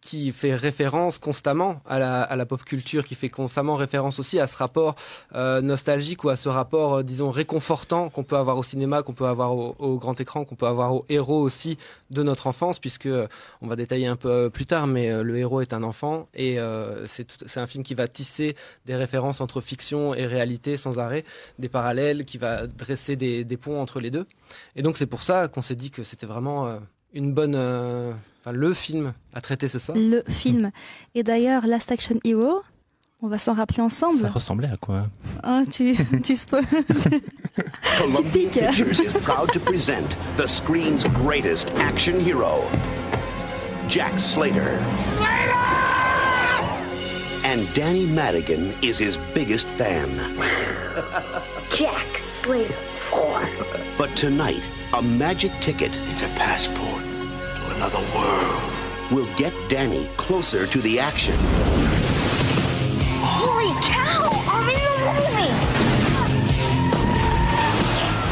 [0.00, 4.40] qui fait référence constamment à la, à la pop culture, qui fait constamment référence aussi
[4.40, 4.94] à ce rapport
[5.34, 9.12] euh, nostalgique ou à ce rapport, euh, disons, réconfortant qu'on peut avoir au cinéma, qu'on
[9.12, 11.76] peut avoir au, au grand écran, qu'on peut avoir au héros aussi
[12.10, 13.26] de notre enfance, puisque euh,
[13.60, 16.58] on va détailler un peu euh, plus tard, mais le héros est un enfant et
[17.06, 21.24] c'est un film qui va tisser des références entre fiction et réalité sans arrêt,
[21.58, 24.26] des parallèles, qui va dresser des, des ponts entre les deux.
[24.76, 26.78] Et donc c'est pour ça qu'on s'est dit que c'était vraiment
[27.12, 29.96] une bonne, euh, enfin le film à traiter ce soir.
[29.98, 30.70] Le film.
[31.14, 32.62] Et d'ailleurs, Last Action Hero,
[33.22, 34.20] on va s'en rappeler ensemble.
[34.20, 35.08] Ça ressemblait à quoi?
[35.42, 36.64] Ah, tu, tu spoil.
[37.98, 38.52] Columbia piques.
[38.52, 42.62] Pictures is proud to present the screen's greatest action hero,
[43.88, 44.78] Jack Slater.
[47.44, 50.08] And Danny Madigan is his biggest fan.
[51.72, 52.72] Jack Slater
[53.10, 53.40] 4.
[53.98, 54.62] But tonight,
[54.94, 57.02] a magic ticket It's a passport
[57.56, 58.62] to another world.
[59.12, 61.36] will get Danny closer to the action.
[63.22, 64.28] Holy cow!
[64.50, 65.52] I'm in the movie!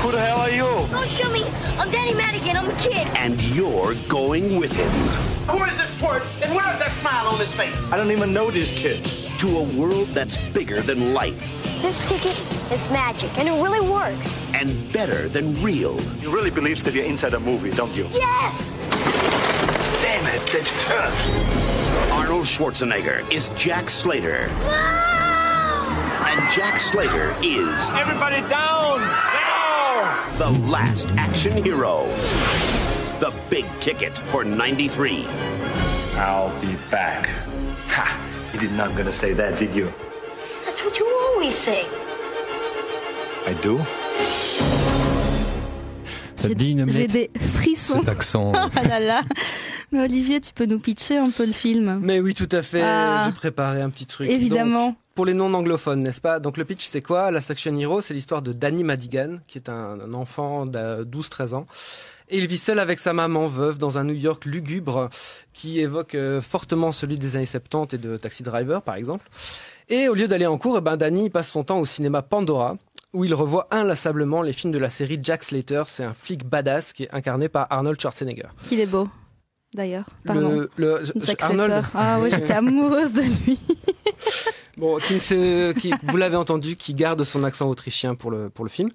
[0.02, 0.88] Who the hell are you?
[0.90, 1.44] Don't shoot me!
[1.78, 3.06] I'm Danny Madigan, I'm a kid!
[3.16, 4.90] And you're going with him
[5.56, 6.26] Who is this twerp?
[6.42, 7.92] And where is that smile on his face?
[7.92, 9.28] I don't even know these kids.
[9.38, 12.36] to a world that's bigger than life This ticket
[12.72, 14.42] is magic, and it really works.
[14.52, 16.00] and better than real.
[16.20, 18.08] You really believe that you're inside a movie, don't you?
[18.10, 18.78] Yes!
[20.02, 22.12] Damn it, that hurt.
[22.12, 24.48] Arnold Schwarzenegger is Jack Slater.
[26.28, 29.00] And Jack Slater is Everybody down!
[29.00, 30.24] Now!
[30.36, 32.06] the last action hero.
[33.20, 35.26] The big ticket for 93.
[36.16, 37.28] I'll be back.
[37.88, 38.50] Ha!
[38.52, 39.92] You did not gonna say that, did you?
[40.78, 41.86] That's what you always say.
[43.48, 43.80] I do?
[46.36, 47.98] Ça te dit une J'ai des frissons.
[47.98, 48.52] Cet accent.
[48.76, 49.22] Ah là là.
[49.90, 52.82] Mais Olivier, tu peux nous pitcher un peu le film Mais oui, tout à fait.
[52.84, 53.24] Ah.
[53.26, 54.30] J'ai préparé un petit truc.
[54.30, 54.88] Évidemment.
[54.88, 56.38] Donc, pour les non-anglophones, n'est-ce pas?
[56.38, 57.32] Donc le pitch, c'est quoi?
[57.32, 61.54] Last Action Hero, c'est l'histoire de Danny Madigan, qui est un, un enfant de 12-13
[61.54, 61.66] ans.
[62.30, 65.08] Et il vit seul avec sa maman veuve dans un New York lugubre
[65.54, 69.26] qui évoque euh, fortement celui des années 70 et de Taxi Driver, par exemple.
[69.88, 72.76] Et au lieu d'aller en cours, eh ben, Danny passe son temps au cinéma Pandora,
[73.14, 75.84] où il revoit inlassablement les films de la série Jack Slater.
[75.86, 78.48] C'est un flic badass qui est incarné par Arnold Schwarzenegger.
[78.64, 79.08] Qu'il est beau.
[79.74, 80.04] d'ailleurs.
[80.24, 81.70] Le, le- Jack Arnold.
[81.72, 81.88] Slater.
[81.94, 83.58] Ah ouais, j'étais amoureuse de lui.
[84.76, 88.48] Bon, qui ne se- qui- vous l'avez entendu, qui garde son accent autrichien pour le,
[88.50, 88.90] pour le film.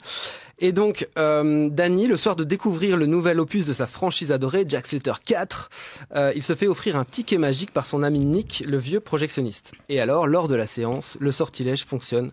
[0.64, 4.64] Et donc, euh, Danny, le soir de découvrir le nouvel opus de sa franchise adorée,
[4.66, 5.70] Jack Slater 4,
[6.16, 9.74] euh, il se fait offrir un ticket magique par son ami Nick, le vieux projectionniste.
[9.90, 12.32] Et alors, lors de la séance, le sortilège fonctionne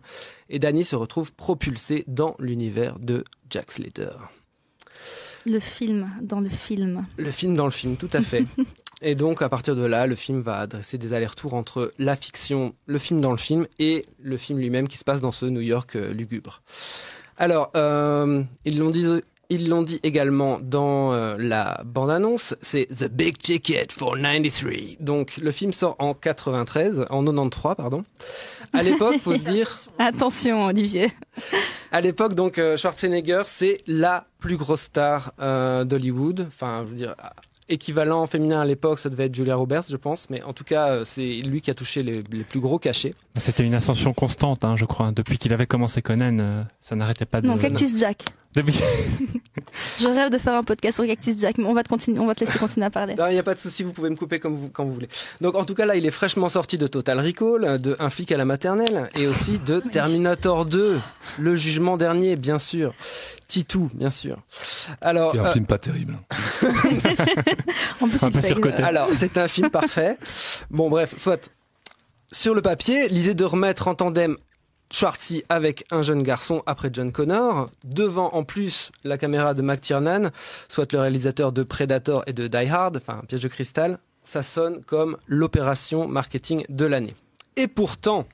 [0.49, 4.13] et Danny se retrouve propulsé dans l'univers de Jack Slater.
[5.45, 7.07] Le film, dans le film.
[7.17, 8.45] Le film dans le film, tout à fait.
[9.03, 12.75] Et donc, à partir de là, le film va adresser des allers-retours entre la fiction,
[12.85, 15.63] le film dans le film, et le film lui-même qui se passe dans ce New
[15.63, 16.61] York euh, lugubre.
[17.41, 19.07] Alors, euh, ils l'ont dit.
[19.53, 24.99] Ils l'ont dit également dans euh, la bande-annonce, c'est The Big Ticket for 93.
[25.01, 28.05] Donc le film sort en 93, en 93 pardon.
[28.73, 31.11] À l'époque, faut se dire, Attention, Olivier.
[31.91, 36.45] à l'époque, donc euh, Schwarzenegger, c'est la plus grosse star euh, d'Hollywood.
[36.47, 37.17] Enfin, je veux dire,
[37.71, 40.29] équivalent féminin à l'époque, ça devait être Julia Roberts, je pense.
[40.31, 43.15] Mais en tout cas, euh, c'est lui qui a touché les, les plus gros cachets.
[43.37, 45.13] C'était une ascension constante, hein, je crois.
[45.13, 47.47] Depuis qu'il avait commencé Conan, euh, ça n'arrêtait pas de.
[47.47, 48.25] Non, Cactus Jack.
[48.55, 48.81] Depuis-
[50.01, 52.27] Je rêve de faire un podcast sur Cactus Jack, mais on va te, continuer, on
[52.27, 53.15] va te laisser continuer à parler.
[53.15, 54.93] Non, il n'y a pas de souci, vous pouvez me couper comme vous, quand vous
[54.93, 55.09] voulez.
[55.41, 58.33] Donc, en tout cas, là, il est fraîchement sorti de Total Recall, de Un flic
[58.33, 60.99] à la maternelle, et aussi de Terminator 2,
[61.39, 62.93] Le jugement dernier, bien sûr.
[63.51, 64.39] Titou, bien sûr.
[65.01, 66.17] Alors, C'est un euh, film pas terrible.
[68.01, 68.83] En plus, Un il peu fait surcoté.
[68.83, 70.17] Alors, c'est un film parfait.
[70.71, 71.53] Bon, bref, soit.
[72.31, 74.37] Sur le papier, l'idée de remettre en tandem
[74.93, 80.31] Schwartzy avec un jeune garçon après John Connor, devant en plus la caméra de McTiernan,
[80.69, 84.85] soit le réalisateur de Predator et de Die Hard, enfin Piège de cristal, ça sonne
[84.85, 87.15] comme l'opération marketing de l'année.
[87.57, 88.27] Et pourtant,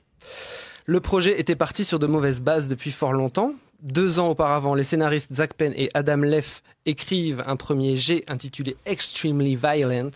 [0.85, 3.53] le projet était parti sur de mauvaises bases depuis fort longtemps.
[3.81, 8.75] Deux ans auparavant, les scénaristes Zach Penn et Adam Leff écrivent un premier jet intitulé
[8.85, 10.09] Extremely Violent,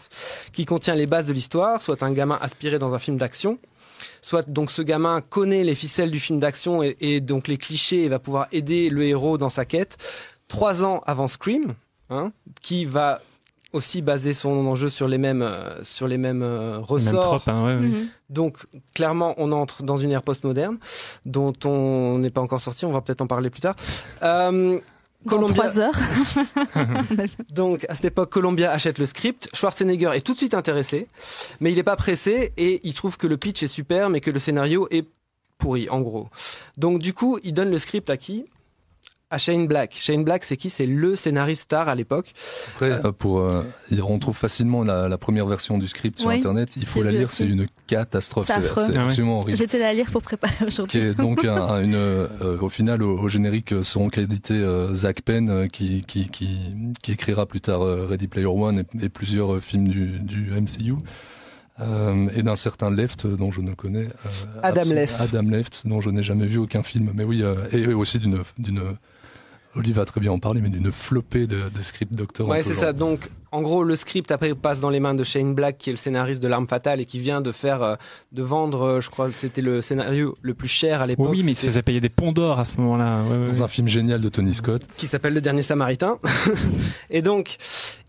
[0.52, 3.60] qui contient les bases de l'histoire, soit un gamin aspiré dans un film d'action,
[4.21, 8.10] soit donc ce gamin connaît les ficelles du film d'action et, donc les clichés et
[8.10, 9.97] va pouvoir aider le héros dans sa quête.
[10.47, 11.76] Trois ans avant Scream,
[12.10, 13.21] hein, qui va
[13.73, 17.43] aussi baser son enjeu sur les mêmes, euh, sur les mêmes euh, ressorts.
[17.47, 17.88] hein, ouais, ouais.
[17.88, 18.07] Mhm.
[18.29, 18.57] Donc
[18.93, 20.77] clairement, on entre dans une ère postmoderne
[21.25, 22.86] dont on n'est pas encore sorti.
[22.86, 23.75] On va peut-être en parler plus tard.
[24.23, 24.79] Euh,
[25.25, 25.93] Dans Columbia- trois heures.
[27.53, 29.49] donc à cette époque, Columbia achète le script.
[29.53, 31.07] Schwarzenegger est tout de suite intéressé,
[31.60, 34.31] mais il n'est pas pressé et il trouve que le pitch est super, mais que
[34.31, 35.05] le scénario est
[35.57, 36.27] pourri, en gros.
[36.77, 38.45] Donc du coup, il donne le script à qui?
[39.31, 39.95] À Shane Black.
[39.97, 40.69] Shane Black, c'est qui?
[40.69, 42.33] C'est le scénariste star à l'époque.
[42.73, 43.63] Après, euh, pour, euh,
[44.05, 46.75] on trouve facilement la, la première version du script sur Oui, Internet.
[46.75, 48.47] Il faut la lire, c'est une catastrophe.
[48.47, 49.57] C'est Ah absolument horrible.
[49.57, 50.99] J'étais la lire pour préparer qui aujourd'hui.
[50.99, 52.27] est donc un, un- une, euh,
[52.59, 56.73] au final au, au générique euh, seront crédités euh, Zach Penn euh, qui, qui, qui,
[57.01, 60.51] qui écrira plus tard euh, Ready Player One et, et plusieurs euh, films du, du
[60.51, 60.95] MCU
[61.79, 64.29] euh, et d'un certain Left euh, dont je ne connais euh,
[64.61, 65.15] Adam Left.
[65.19, 68.39] Adam Left dont je n'ai jamais vu aucun film mais oui euh, et aussi d'une
[68.57, 68.81] d'une
[69.75, 72.73] Olive a très bien en parlé mais d'une flopée de, de script doctor Ouais, c'est
[72.73, 72.93] ça.
[72.93, 75.93] Donc, en gros, le script après passe dans les mains de Shane Black, qui est
[75.93, 77.95] le scénariste de L'arme fatale et qui vient de faire, euh,
[78.31, 81.29] de vendre, euh, je crois, que c'était le scénario le plus cher à l'époque.
[81.29, 83.23] Oui, mais il se faisait payer des ponts d'or à ce moment-là.
[83.23, 83.62] Ouais, dans ouais.
[83.62, 86.17] un film génial de Tony Scott qui s'appelle Le Dernier Samaritain.
[87.10, 87.57] et donc,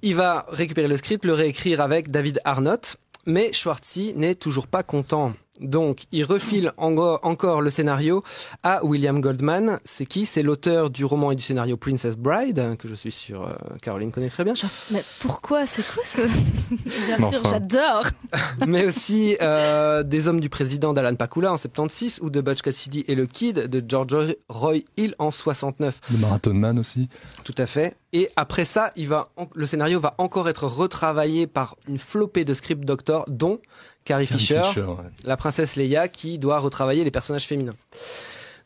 [0.03, 2.97] il va récupérer le script, le réécrire avec David Arnott,
[3.27, 5.33] mais Schwartzy n'est toujours pas content.
[5.63, 8.23] Donc, il refile encore le scénario
[8.63, 9.79] à William Goldman.
[9.85, 10.27] C'est qui?
[10.27, 14.11] C'est l'auteur du roman et du scénario Princess Bride, que je suis sûr euh, Caroline
[14.13, 14.55] connaît très bien.
[14.91, 15.67] Mais pourquoi?
[15.67, 16.21] C'est quoi ce
[17.07, 17.51] Bien sûr, enfin.
[17.51, 18.07] j'adore.
[18.67, 23.05] mais aussi euh, des hommes du président d'Alan Pakula en 76 ou de Butch Cassidy
[23.09, 26.01] et le Kid de George Roy Hill en 69.
[26.11, 27.09] le Marathon Man aussi
[27.45, 27.97] Tout à fait.
[28.13, 32.45] Et après ça, il va en- le scénario va encore être retravaillé par une flopée
[32.45, 33.59] de script doctors, dont
[34.05, 34.97] Carrie, Carrie Fisher, Fisher, ouais.
[35.25, 37.75] la princesse Leia, qui doit retravailler les personnages féminins.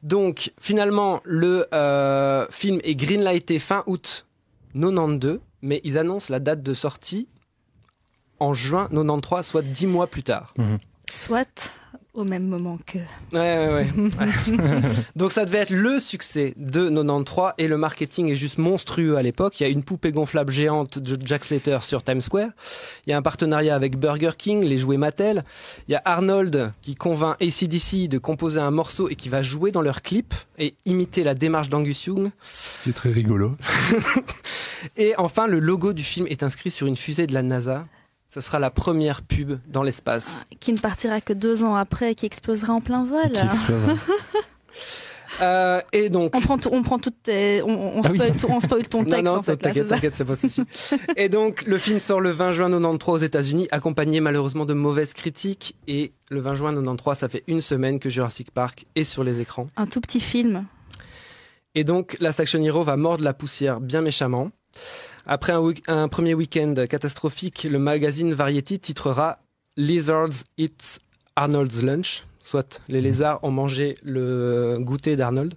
[0.02, 4.26] Donc, finalement, le euh, film est greenlighté fin août
[4.74, 7.28] 92, mais ils annoncent la date de sortie
[8.38, 10.52] en juin 93, soit dix mois plus tard.
[11.10, 11.74] Soit
[12.16, 12.98] au même moment que.
[13.32, 13.86] Ouais, ouais, ouais.
[15.16, 19.22] Donc ça devait être le succès de 93 et le marketing est juste monstrueux à
[19.22, 19.60] l'époque.
[19.60, 22.48] Il y a une poupée gonflable géante de Jack Slater sur Times Square.
[23.06, 25.44] Il y a un partenariat avec Burger King, les jouets Mattel.
[25.88, 29.70] Il y a Arnold qui convainc ACDC de composer un morceau et qui va jouer
[29.70, 32.30] dans leur clip et imiter la démarche d'Angus Young.
[32.42, 33.56] ce qui est très rigolo
[34.96, 37.86] Et enfin, le logo du film est inscrit sur une fusée de la NASA.
[38.28, 40.44] Ce sera la première pub dans l'espace.
[40.60, 43.32] qui ne partira que deux ans après et qui explosera en plein vol.
[45.42, 46.34] Euh, et donc.
[46.34, 48.16] On prend, on prend toutes tes, on, on, Ah oui.
[48.16, 49.56] spoil, on spoil ton Non, texte non, en fait.
[49.58, 50.62] t'inquiète, t'inquiète, c'est pas souci.
[51.16, 55.12] Et donc, le film sort le 20 juin 93 aux États-Unis, accompagné malheureusement de mauvaises
[55.12, 55.76] critiques.
[55.88, 59.42] Et le 20 juin 93, ça fait une semaine que Jurassic Park est sur les
[59.42, 59.66] écrans.
[59.76, 60.64] Un tout petit film.
[61.74, 64.50] Et donc, Last Action Hero va mordre la poussière bien méchamment.
[65.26, 65.52] Après
[65.88, 69.38] un, premier week-end catastrophique, le magazine Variety titrera
[69.76, 71.00] Lizards Eat
[71.34, 75.54] Arnold's Lunch, soit les lézards ont mangé le goûter d'Arnold.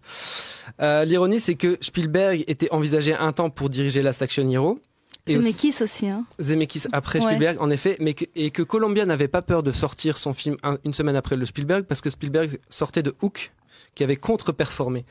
[0.82, 4.80] Euh, L'ironie, c'est que Spielberg était envisagé un temps pour diriger Last Action Hero.
[5.28, 6.26] Et Zemeckis aussi, hein.
[6.42, 7.26] Zemeckis après Ouais.
[7.26, 10.58] Spielberg, en effet, mais que, et que Columbia n'avait pas peur de sortir son film
[10.64, 13.52] un- une semaine après le Spielberg parce que Spielberg sortait de Hook
[13.94, 15.06] qui avait contre-performé.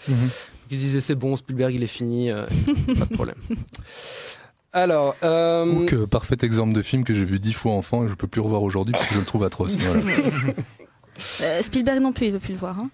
[0.71, 2.47] Ils disaient c'est bon, Spielberg il est fini, euh,
[2.99, 3.37] pas de problème.
[4.73, 8.09] Alors, euh, Hook, euh, parfait exemple de film que j'ai vu dix fois enfant et
[8.09, 9.77] je peux plus revoir aujourd'hui parce que je le trouve atroce.
[9.89, 10.53] Voilà.
[11.41, 12.79] Euh, Spielberg non plus, il veut plus le voir.
[12.79, 12.91] Hein.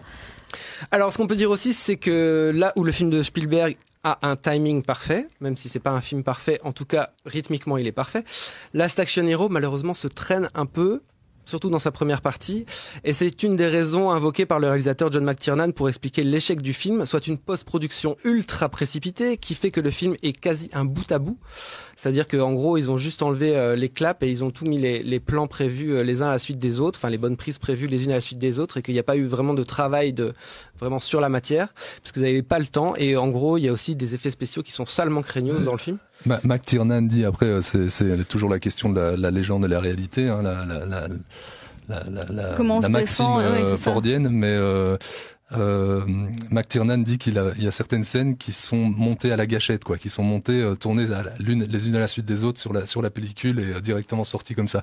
[0.90, 4.18] alors ce qu'on peut dire aussi, c'est que là où le film de Spielberg a
[4.22, 7.86] un timing parfait, même si c'est pas un film parfait, en tout cas rythmiquement il
[7.86, 8.24] est parfait.
[8.72, 11.02] Last Action Hero malheureusement se traîne un peu,
[11.44, 12.66] surtout dans sa première partie,
[13.04, 16.72] et c'est une des raisons invoquées par le réalisateur John McTiernan pour expliquer l'échec du
[16.72, 21.10] film, soit une post-production ultra précipitée qui fait que le film est quasi un bout
[21.12, 21.38] à bout.
[21.96, 24.78] C'est-à-dire qu'en gros, ils ont juste enlevé euh, les claps et ils ont tout mis
[24.78, 27.58] les, plans prévus euh, les uns à la suite des autres, enfin les bonnes prises
[27.58, 29.54] prévues les unes à la suite des autres, et qu'il n'y a pas eu vraiment
[29.54, 30.34] de travail de
[30.80, 31.68] vraiment sur la matière,
[32.02, 32.94] parce que vous n'avez pas le temps.
[32.96, 35.72] Et en gros, il y a aussi des effets spéciaux qui sont salement craignos dans
[35.72, 35.98] le film.
[36.26, 39.80] Ma- McTiernan dit après, euh, c'est toujours la question de la, la légende et la
[39.80, 41.08] réalité, hein, la, la, la,
[41.88, 43.76] la, la, la- Comment on la se maxime défend, ouais, euh, ça.
[43.76, 44.96] fordienne, mais euh,
[45.52, 46.02] euh,
[46.50, 49.84] McTiernan dit qu'il a- il y a certaines scènes qui sont montées à la gâchette,
[49.84, 51.06] quoi, qui sont montées, euh, tournées
[51.38, 53.80] l'une, les unes à la suite des autres sur la, sur la pellicule et euh,
[53.80, 54.82] directement sorties comme ça.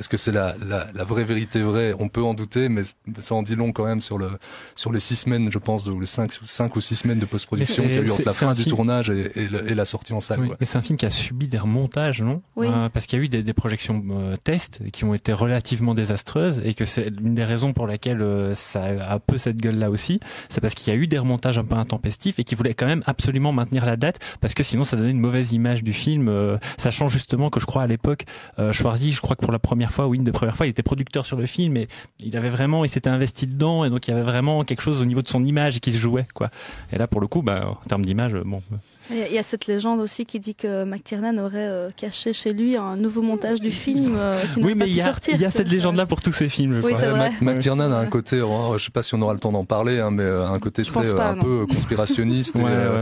[0.00, 1.94] Est-ce que c'est la, la, la vraie vérité vraie?
[1.98, 2.82] On peut en douter, mais
[3.20, 4.30] ça en dit long quand même sur, le,
[4.74, 7.26] sur les six semaines, je pense, de, ou les cinq, cinq ou six semaines de
[7.26, 9.74] post-production qu'il y a eu entre la fin du film- tournage et, et le- et
[9.74, 10.40] la sortie en salle.
[10.40, 12.40] Oui, mais c'est un film qui a subi des remontages, non?
[12.56, 12.66] Oui.
[12.68, 15.94] Euh, Parce qu'il y a eu des, des projections euh, tests qui ont été relativement
[15.94, 19.56] désastreuses et que c'est l'une des raisons pour laquelle euh, ça a un peu cette
[19.60, 20.18] gueule-là aussi.
[20.48, 22.86] C'est parce qu'il y a eu des remontages un peu intempestifs et qui voulaient quand
[22.86, 26.28] même absolument maintenir la date parce que sinon ça donnait une mauvaise image du film.
[26.28, 28.24] euh, sachant justement que je crois à l'époque,
[28.58, 30.70] euh, Schwarzy, je crois que pour la première fois, ou une des premières fois, il
[30.70, 31.88] était producteur sur le film et
[32.18, 35.00] il avait vraiment, il s'était investi dedans et donc il y avait vraiment quelque chose
[35.00, 36.50] au niveau de son image qui se jouait, quoi.
[36.92, 38.62] Et là, pour le coup, bah, en termes d'image, bon.
[39.10, 41.90] Il y a- il y a cette légende aussi qui dit que McTiernan aurait euh,
[41.96, 44.98] caché chez lui un nouveau montage du film euh, qui Oui, mais pas il pu
[44.98, 45.34] y a, sortir.
[45.34, 46.80] il y a cette légende-là pour tous ces films.
[46.84, 46.92] Oui.
[46.92, 49.64] Mac- McTiernan a un côté, oh, je sais pas si on aura le temps d'en
[49.64, 51.42] parler, hein, mais euh, un côté Je très, pense euh, pas, un non.
[51.42, 52.56] peu conspirationniste.
[52.56, 53.00] et, Ouais, ouais,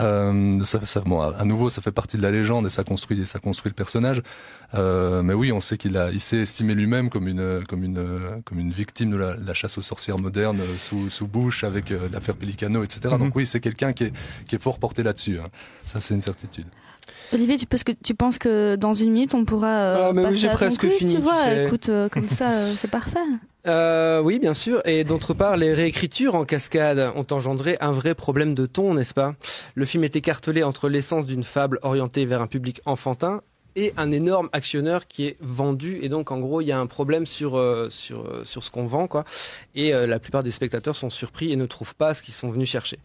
[0.00, 0.64] ouais.
[0.64, 3.38] ça, ça, bon, à nouveau, ça fait partie de la légende et ça construit, ça
[3.38, 4.22] construit le personnage.
[4.74, 7.98] Euh, mais oui, on sait qu'il a, il s'est estimé lui-même comme une, comme une,
[8.44, 12.08] comme une victime de la, la chasse aux sorcières moderne sous, sous Bush avec euh,
[12.12, 13.00] l'affaire Pelicano, etc.
[13.14, 13.18] Mhm.
[13.18, 14.12] Donc oui, c'est quelqu'un qui est,
[14.46, 15.38] qui est fort porté là-dessus.
[15.40, 15.48] hein.
[15.84, 16.66] Ça, c'est une certitude.
[17.32, 20.26] Olivier, tu, penses que, tu penses que dans une minute on pourra euh, Ah, mais
[20.26, 21.66] oui, j'ai presque quiz, fini, tu tu vois sais.
[21.66, 23.20] Écoute, euh, comme ça, euh, c'est parfait.
[23.66, 24.80] Euh, oui, bien sûr.
[24.84, 29.14] Et d'autre part, les réécritures en cascade ont engendré un vrai problème de ton, n'est-ce
[29.14, 29.34] pas?
[29.74, 33.42] Le film est écartelé entre l'essence d'une fable orientée vers un public enfantin
[33.76, 35.98] et un énorme actionneur qui est vendu.
[36.02, 38.70] Et donc, en gros, il y a un problème sur, euh, sur, euh, sur ce
[38.70, 39.24] qu'on vend, quoi.
[39.74, 42.50] Et euh, la plupart des spectateurs sont surpris et ne trouvent pas ce qu'ils sont
[42.50, 42.98] venus chercher.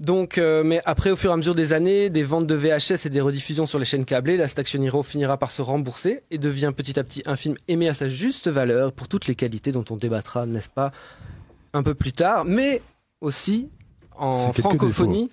[0.00, 3.04] Donc, euh, mais après, au fur et à mesure des années, des ventes de VHS
[3.04, 6.38] et des rediffusions sur les chaînes câblées, la Action Hero finira par se rembourser et
[6.38, 9.72] devient petit à petit un film aimé à sa juste valeur pour toutes les qualités
[9.72, 10.90] dont on débattra, n'est-ce pas,
[11.74, 12.80] un peu plus tard, mais
[13.20, 13.68] aussi
[14.16, 15.30] en francophonie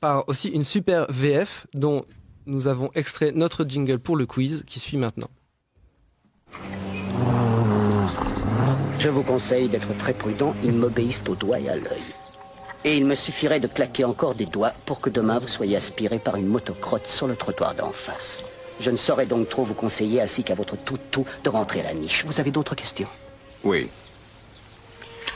[0.00, 2.04] par aussi une super VF dont
[2.46, 5.30] nous avons extrait notre jingle pour le quiz qui suit maintenant.
[9.00, 12.02] Je vous conseille d'être très prudent, ils m'obéissent au doigt et à l'œil.
[12.88, 16.18] Et il me suffirait de claquer encore des doigts pour que demain vous soyez aspiré
[16.18, 18.42] par une motocrotte sur le trottoir d'en face.
[18.80, 21.92] Je ne saurais donc trop vous conseiller, ainsi qu'à votre tout-tout, de rentrer à la
[21.92, 22.24] niche.
[22.24, 23.10] Vous avez d'autres questions?
[23.62, 23.90] Oui.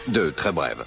[0.09, 0.82] Deux, très brèves.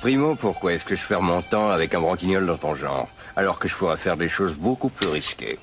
[0.00, 3.58] Primo, pourquoi est-ce que je perds mon temps avec un branquignol dans ton genre, alors
[3.58, 5.58] que je pourrais faire des choses beaucoup plus risquées?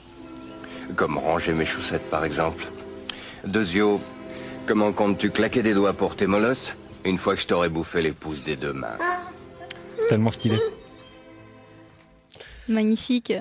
[0.95, 2.65] Comme ranger mes chaussettes, par exemple.
[3.43, 3.99] Deuxio,
[4.67, 6.75] comment comptes-tu claquer des doigts pour tes molosses
[7.05, 8.99] une fois que je t'aurai bouffé les pouces des deux mains?
[10.11, 10.59] Tellement stylé.
[12.67, 13.31] Magnifique.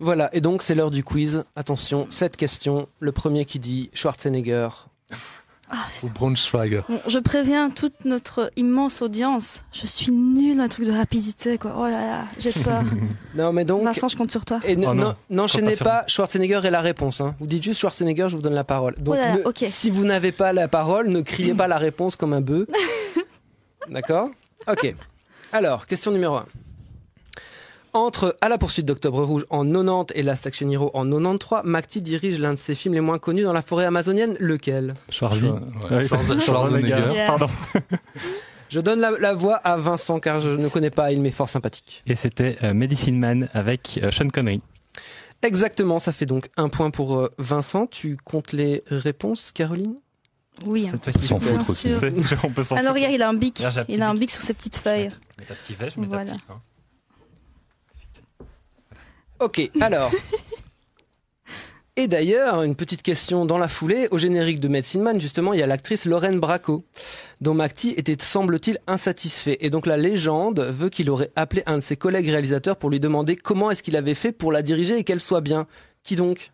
[0.00, 1.44] Voilà, et donc c'est l'heure du quiz.
[1.54, 2.88] Attention, cette question.
[2.98, 4.70] Le premier qui dit Schwarzenegger.
[6.02, 6.80] Ou Braunschweiger.
[6.88, 9.64] Bon, je préviens toute notre immense audience.
[9.72, 11.76] Je suis nulle dans les trucs de rapidité, quoi.
[11.78, 12.82] Oh là là, j'ai peur.
[13.36, 13.84] Non, mais donc.
[13.84, 14.58] Vincent, je compte sur toi.
[14.64, 17.20] Et Oh non- n'enchaînez pas Schwarzenegger est la réponse.
[17.20, 17.36] hein.
[17.38, 18.96] Vous dites juste Schwarzenegger, je vous donne la parole.
[18.98, 19.64] Donc, Oh là là, ne- ok.
[19.68, 22.66] si vous n'avez pas la parole, ne criez pas la réponse comme un bœuf.
[23.88, 24.30] D'accord?
[24.68, 24.92] Ok.
[25.52, 26.46] Alors, question numéro 1.
[27.92, 32.00] Entre À la poursuite d'Octobre Rouge en 90 et Last Action Hero en 93, McTee
[32.00, 34.36] dirige l'un de ses films les moins connus dans la forêt amazonienne.
[34.38, 34.94] Lequel?
[35.90, 37.12] Ouais, Schwarzenegger.
[37.12, 37.26] Yeah.
[37.26, 37.48] Pardon.
[38.68, 41.48] Je donne la, la voix à Vincent car je ne connais pas, il m'est fort
[41.48, 42.04] sympathique.
[42.06, 44.60] Et c'était euh, Medicine Man avec euh, Sean Connery.
[45.42, 47.88] Exactement, ça fait donc un point pour euh, Vincent.
[47.88, 49.96] Tu comptes les réponses, Caroline?
[50.66, 50.88] Oui.
[50.88, 51.12] hein.
[51.22, 51.88] S'en foutre aussi.
[51.98, 53.62] C'est- On peut s'en Alors regarde, il a un bic.
[53.88, 54.20] Il a un bic.
[54.20, 55.08] bic sur ses petites feuilles.
[55.38, 56.32] Mets ta petite veste, mets ta Voilà.
[56.32, 56.60] petite, hein.
[59.40, 60.10] Ok, alors.
[61.96, 65.60] Et d'ailleurs, une petite question dans la foulée, au générique de Medicine Man, justement, il
[65.60, 66.84] y a l'actrice Lorraine Bracco,
[67.40, 69.58] dont McTee était, semble-t-il, insatisfait.
[69.60, 73.00] Et donc la légende veut qu'il aurait appelé un de ses collègues réalisateurs pour lui
[73.00, 75.66] demander comment est-ce qu'il avait fait pour la diriger et qu'elle soit bien.
[76.02, 76.52] Qui donc?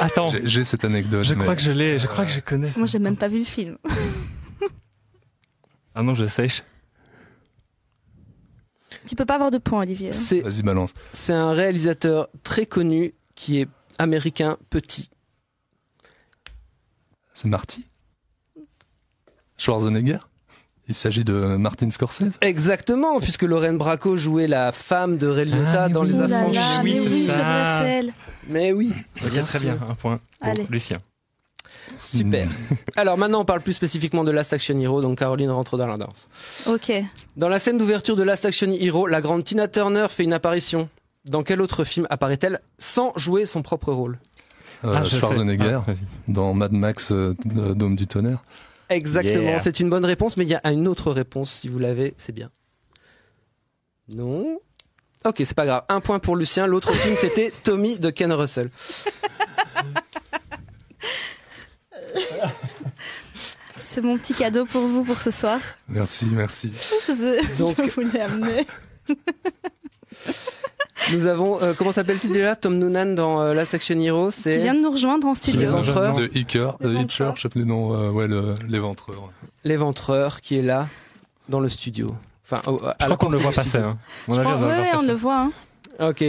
[0.00, 1.24] Attends, J'ai- J'ai cette anecdote.
[1.24, 2.72] je mais- crois que je l'ai, je crois que je connais.
[2.76, 3.78] Moi, j'ai même pas vu le film.
[5.94, 6.62] Ah non, je sèche.
[9.06, 10.12] Tu peux pas avoir de points, Olivier.
[10.12, 10.94] C'est Vas-y, balance.
[11.12, 13.68] c'est un réalisateur très connu qui est
[13.98, 15.10] américain petit.
[17.34, 17.88] C'est Marty
[19.58, 20.18] Schwarzenegger?
[20.88, 25.84] Il s'agit de Martin Scorsese Exactement, puisque Lorraine Bracco jouait la femme de Ray Liotta
[25.84, 26.10] Ah, dans oui.
[26.12, 26.80] Les là Affranchis.
[26.82, 27.84] oui, mais c'est oui, ça.
[28.48, 28.92] Mais oui,
[29.24, 29.72] Ok, bien très sûr.
[29.74, 30.66] bien, un point pour Allez.
[30.68, 30.98] Lucien.
[31.98, 32.48] Super.
[32.96, 35.96] Alors maintenant, on parle plus spécifiquement de Last Action Hero, donc Caroline rentre dans la
[35.96, 36.16] danse.
[36.66, 36.92] Ok.
[37.36, 40.88] Dans la scène d'ouverture de Last Action Hero, la grande Tina Turner fait une apparition.
[41.24, 44.18] Dans quel autre film apparaît-elle sans jouer son propre rôle?
[44.84, 45.04] Euh, Ah.
[45.04, 45.92] Schwarzenegger Ah,
[46.26, 48.42] dans Mad Max euh, Dôme du tonnerre.
[48.94, 49.60] Exactement, Yeah.
[49.60, 52.32] c'est une bonne réponse, mais il y a une autre réponse, si vous l'avez, c'est
[52.32, 52.50] bien.
[54.14, 54.58] Non
[55.24, 55.84] Ok, c'est pas grave.
[55.88, 58.70] Un point pour Lucien, l'autre film c'était Tommy de Ken Russell.
[63.78, 65.60] C'est mon petit cadeau pour vous pour ce soir.
[65.88, 66.72] Merci, merci.
[67.06, 68.66] Je, sais, Donc- je vous l'ai amené.
[71.12, 74.58] Nous avons, euh, comment s'appelle-t-il déjà Tom Noonan dans euh, Last Action Hero, Qui c'est
[74.58, 75.60] vient de nous rejoindre en studio.
[75.60, 76.14] L'éventreur.
[76.16, 79.30] De Hicker, de Hitcher, je sais plus le nom, euh, ouais, le- l'éventreur.
[79.64, 80.88] l'éventreur qui est là,
[81.48, 82.08] dans le studio.
[82.50, 83.78] Enfin, au- à Je crois qu'on le porte voit passer.
[83.78, 83.98] Hein.
[84.28, 85.38] On ouais, le on le voit.
[85.40, 85.52] hein.
[86.00, 86.24] Ok.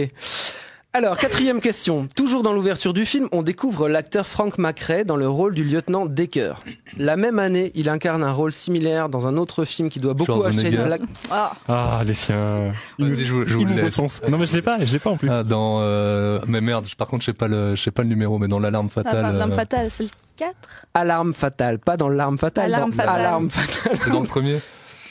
[0.96, 2.06] Alors, quatrième question.
[2.14, 6.06] Toujours dans l'ouverture du film, on découvre l'acteur Frank McRae dans le rôle du lieutenant
[6.06, 6.52] Decker.
[6.96, 10.44] La même année, il incarne un rôle similaire dans un autre film qui doit beaucoup
[10.44, 10.52] à.
[10.52, 11.00] Shane Black.
[11.32, 12.70] Ah, Ah, les siens.
[13.00, 13.96] Vas-y, je, vous- je vous Il le me laisse.
[13.96, 14.20] réponse.
[14.28, 15.28] Non, mais je l'ai pas, je l'ai pas en plus.
[15.28, 18.08] Ah, dans, euh, mais merde, par contre, je sais pas le, je sais pas le
[18.08, 19.24] numéro, mais dans l'alarme fatale.
[19.24, 20.52] enfin, l'arme euh, fatale, c'est le 4
[20.94, 22.72] Alarme fatale, pas dans l'arme fatale.
[22.72, 23.18] Alarme fatale.
[23.20, 23.98] Alarme fatale.
[24.00, 24.60] c'est dans le premier?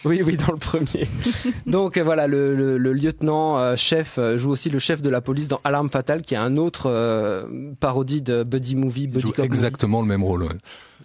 [0.05, 1.07] Oui, oui, dans le premier.
[1.65, 5.09] Donc euh, voilà, le, le- le lieutenant euh, chef euh, joue aussi le chef de
[5.09, 9.07] la police dans Alarme fatale, qui est un autre euh, parodie de buddy movie, Il
[9.11, 9.41] buddy joue movie.
[9.43, 10.43] exactement le même rôle.
[10.43, 10.55] Ouais.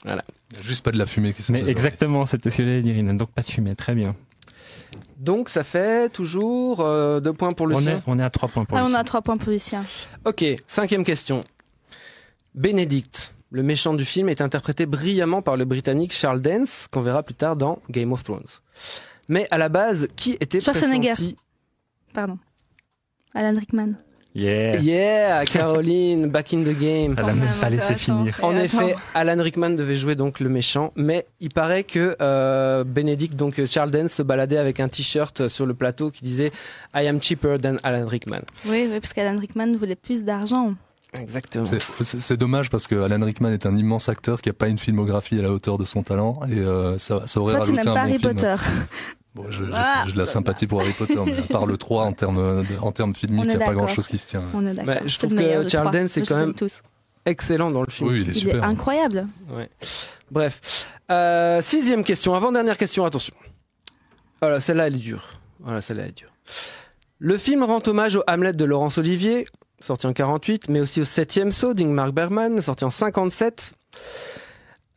[0.05, 0.23] Voilà.
[0.51, 2.65] Il y a juste pas de la fumée qui se Mais exactement, c'était ce que
[2.65, 3.03] j'allais dire.
[3.15, 3.73] Donc pas de fumée.
[3.75, 4.17] Très bien.
[5.19, 7.99] Donc ça fait toujours euh, deux points pour On Lucien.
[7.99, 8.99] est, on est à 3 points pour Ah, on Lucien.
[9.01, 9.85] a 3 points pour Lucien.
[10.25, 11.43] Ok, cinquième question.
[12.55, 17.23] Bénédicte, le méchant du film, est interprété brillamment par le Britannique Charles Dance, qu'on verra
[17.23, 18.45] plus tard dans Game of Thrones.
[19.29, 21.09] Mais à la base, qui était Schwarzenegger.
[21.13, 21.37] pressenti
[22.15, 22.39] Pardon.
[23.35, 23.93] Alan Rickman.
[24.35, 24.77] Yeah.
[24.81, 27.15] Yeah, Caroline, back in the game.
[27.19, 28.39] Elle a même pas laissé finir.
[28.43, 29.01] En Et effet, attends.
[29.15, 33.91] Alan Rickman devait jouer donc le méchant, mais il paraît que euh, Benedict, donc Charles
[33.91, 36.53] Dance, se baladait avec un t-shirt sur le plateau qui disait
[36.95, 38.43] I am cheaper than Alan Rickman.
[38.67, 40.75] Oui, oui, parce qu'Alan Rickman voulait plus d'argent.
[41.15, 41.67] Exactement.
[41.67, 44.69] C'est- C'est c'est dommage parce que Alan Rickman est un immense acteur qui a pas
[44.69, 47.71] une filmographie à la hauteur de son talent et euh, ça, ça aurait Toi, tu
[47.73, 48.35] rajouté n'aimes un pas bon Harry film.
[48.35, 48.57] Potter.
[49.35, 50.03] Bon, je- j'ai Ah.
[50.07, 52.93] j'ai de la sympathie pour Harry Potter, mais à part le 3 en termes en
[52.93, 54.43] termes filmiques, il n'y a pas grand chose qui se tient.
[54.53, 54.95] On est d'accord.
[54.95, 55.93] Bah, je C'est trouve que Charles trois.
[55.93, 56.83] Dance est Je les quand même tous.
[57.25, 58.11] excellent dans le film.
[58.11, 58.65] Oui, il est Il est super.
[58.65, 59.27] incroyable.
[59.51, 59.71] Ouais.
[60.31, 60.89] Bref.
[61.11, 63.35] Euh, sixième question, avant-dernière question, attention.
[64.43, 65.25] Voilà, celle-là, elle est dure.
[65.61, 66.33] Voilà, celle-là, elle est dure.
[67.19, 69.47] Le film rend hommage au Hamlet de Laurence Olivier,
[69.81, 73.75] sorti en 48, mais aussi au septième saut d'Ingmar Bergman, sorti en 57.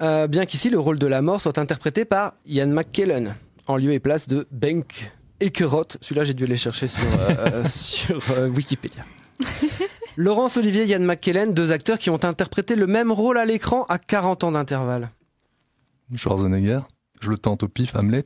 [0.02, 3.36] Euh, bien qu'ici, le rôle de la mort soit interprété par Ian McKellen,
[3.68, 5.98] en lieu et place de Benk Ekeroth.
[6.02, 9.04] Celui-là, j'ai dû aller chercher sur, euh, sur euh, Wikipédia.
[10.18, 13.86] Laurence Olivier et Ian McKellen, deux acteurs qui ont interprété le même rôle à l'écran
[13.90, 15.10] à 40 ans d'intervalle.
[16.16, 16.82] Schwarzenegger,
[17.22, 18.26] je le tente au pif, Hamlet.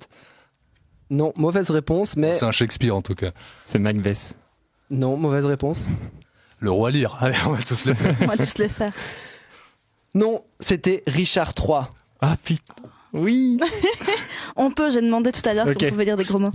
[1.11, 3.31] Non, mauvaise réponse, mais C'est un Shakespeare en tout cas.
[3.67, 4.33] C'est Macbeth.
[4.89, 5.85] non, mauvaise réponse.
[6.59, 7.17] Le roi Lear.
[7.21, 8.15] Allez, on va tous le faire.
[8.21, 8.91] On va tous les faire.
[10.13, 11.79] Non, c'était Richard III.
[12.21, 12.73] Ah putain.
[13.13, 13.57] Oui.
[14.57, 15.75] On peut, j'ai demandé tout à l'heure Ok.
[15.79, 16.51] si on pouvait dire des gros mots.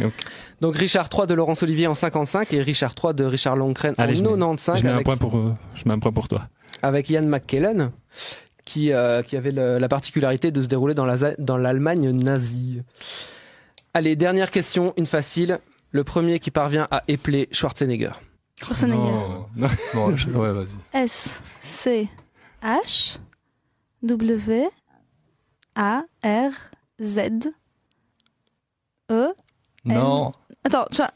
[0.61, 3.69] Donc Richard III de Laurence Olivier en 55 et Richard III de Richard je en
[3.69, 6.49] mets- 95 Je mets un avec, point pour, euh, je mets un point pour toi.
[6.83, 7.91] avec Ian McKellen,
[8.67, 12.83] qui, euh, qui avait le- la particularité de se dérouler dans la- dans l'Allemagne nazie.
[13.95, 15.61] Allez, dernière question, une facile.
[15.93, 18.13] Le premier qui parvient à épeler Schwarzenegger.
[18.63, 18.99] Schwarzenegger.
[19.57, 19.69] Non.
[19.95, 20.77] Bon, je- ouais, vas-y.
[20.93, 22.09] S C
[22.63, 23.19] H
[24.03, 24.69] W
[25.77, 26.51] A R
[27.01, 27.19] Z
[29.11, 29.29] E.
[29.85, 30.33] Non.
[30.65, 31.11] Attends, tu vois.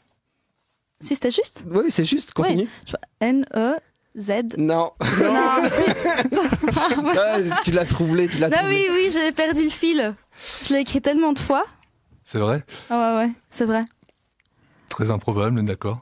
[0.99, 2.63] Si c'était juste Oui, c'est juste, continue.
[2.63, 3.75] Oui, tu vois, N E
[4.17, 4.57] Z.
[4.57, 4.91] Non.
[5.21, 5.61] Non.
[7.63, 8.87] Tu l'as troublé, tu l'as Non, troublé.
[8.89, 10.15] oui, oui, j'ai perdu le fil.
[10.63, 11.65] Je l'ai écrit tellement de fois.
[12.23, 13.85] C'est vrai Ah ouais, ouais, c'est vrai.
[14.89, 16.01] Très improbable, mais d'accord.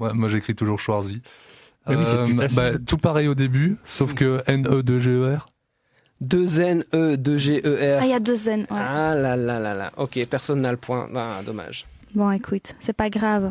[0.00, 1.22] Ouais, moi, j'écris toujours Schwarzy.
[1.88, 2.56] Mais oui, c'est plus facile.
[2.56, 5.48] bah, tout pareil au début, sauf que E N-E-2-G-E-R.
[6.20, 7.98] 2 N E 2 G E R.
[8.00, 8.60] Ah, il y a deux N.
[8.60, 8.66] ouais.
[8.70, 9.92] Ah là là là là.
[9.98, 11.06] Ok, personne n'a le point.
[11.14, 11.84] Ah, dommage.
[12.14, 13.50] Bon, écoute, c'est pas grave.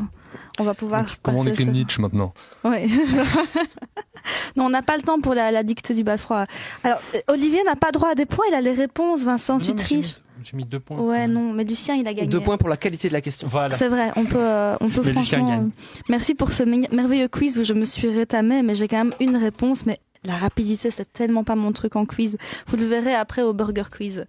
[0.59, 1.05] On va pouvoir.
[1.21, 2.33] Comment on écrit ce- Nietzsche maintenant
[2.63, 2.87] Ouais.
[4.55, 6.45] non, on n'a pas le temps pour la, la dictée du bal froid.
[6.83, 9.71] Alors, euh, Olivier n'a pas droit à des points, il a les réponses, Vincent, tu
[9.71, 10.17] Non, triches.
[10.43, 10.97] J'ai mis deux points.
[10.99, 12.27] Ouais, non, mais Lucien, il a gagné.
[12.27, 13.47] Deux points pour la qualité de la question.
[13.47, 13.77] Voilà.
[13.77, 15.47] C'est vrai, on peut, euh, on peut Mais franchement.
[15.47, 15.67] gagne.
[15.67, 18.97] euh, Merci pour ce me- merveilleux quiz où je me suis rétamée, mais j'ai quand
[19.03, 19.85] même une réponse.
[19.85, 22.37] Mais la rapidité, c'est tellement pas mon truc en quiz.
[22.67, 24.25] Vous le verrez après au Burger Quiz.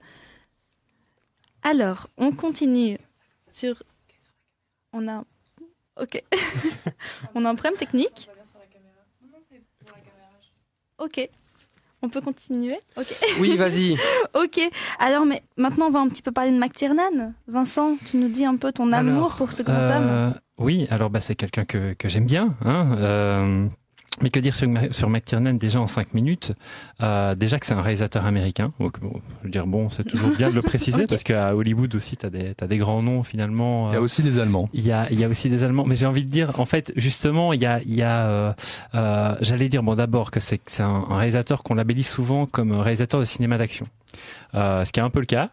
[1.63, 2.99] Alors, on continue
[3.51, 3.83] sur.
[4.93, 5.25] On a.
[6.01, 6.23] Ok.
[7.35, 8.29] on a un problème technique.
[10.99, 11.29] Ok.
[12.05, 13.07] On peut continuer Ok.
[13.41, 13.97] Oui, vas-y.
[14.35, 14.61] ok.
[14.99, 17.33] Alors, mais maintenant, on va un petit peu parler de McTiernan.
[17.49, 20.35] Vincent, tu nous dis un peu ton amour pour ce grand euh, homme.
[20.59, 22.55] Oui, alors bah, c'est quelqu'un que, que j'aime bien.
[22.65, 23.67] Hein, euh,
[24.23, 26.53] mais que dire sur, McTiernan déjà en cinq minutes?
[27.03, 28.73] Euh, Déjà que c'est un réalisateur américain.
[28.79, 31.95] Donc, bon, je veux dire, bon, c'est toujours bien de le préciser parce qu'à Hollywood
[31.95, 33.91] aussi, tu as, des t'as des grands noms finalement.
[33.91, 34.69] Il y a euh, aussi des Allemands.
[34.73, 36.65] il y a, il y a aussi des Allemands, mais j'ai envie de dire, en
[36.65, 38.53] fait, justement, il y a, il y a, euh,
[38.95, 42.47] euh, j'allais dire, bon, d'abord que c'est, que c'est un, un réalisateur qu'on labellise souvent
[42.47, 43.87] comme réalisateur de cinéma d'action,
[44.55, 45.51] euh, ce qui est un peu le cas,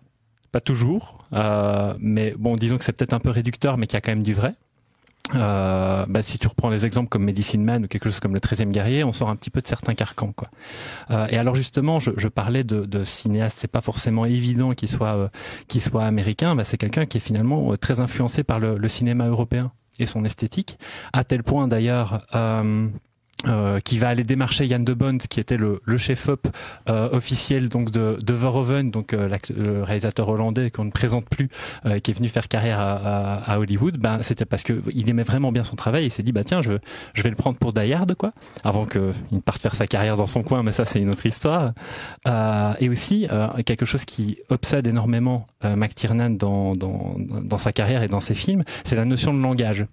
[0.51, 3.97] pas toujours, euh, mais bon, disons que c'est peut-être un peu réducteur, mais qu'il y
[3.97, 4.53] a quand même du vrai.
[5.36, 8.39] Euh, bah, si tu reprends les exemples comme Medicine Man ou quelque chose comme le
[8.39, 10.34] 13e guerrier, on sort un petit peu de certains carcans.
[10.34, 10.49] Quoi.
[11.11, 14.89] Euh, et alors justement, je, je parlais de, de cinéaste, c'est pas forcément évident qu'il
[14.89, 15.28] soit, euh,
[15.67, 18.88] qu'il soit américain, bah, c'est quelqu'un qui est finalement euh, très influencé par le, le
[18.88, 20.78] cinéma européen et son esthétique,
[21.13, 22.26] à tel point d'ailleurs...
[22.36, 22.88] Euh,
[23.48, 26.48] euh, qui va aller démarcher Yann de Bond, qui était le, le chef-op
[26.89, 31.50] euh, officiel donc de, de Verhoeven, donc euh, le réalisateur hollandais qu'on ne présente plus,
[31.86, 33.98] euh, qui est venu faire carrière à, à- à Hollywood.
[33.98, 36.04] Ben c'était parce que il aimait vraiment bien son travail.
[36.04, 36.74] et Il s'est dit bah tiens je
[37.14, 38.32] je vais le prendre pour Die quoi,
[38.64, 40.62] avant qu'il ne parte faire sa carrière dans son coin.
[40.64, 41.74] Mais ça c'est une autre histoire.
[42.28, 47.72] Euh, et aussi euh, quelque chose qui obsède énormément euh, McTiernan dans, dans dans sa
[47.72, 49.86] carrière et dans ses films, c'est la notion de langage.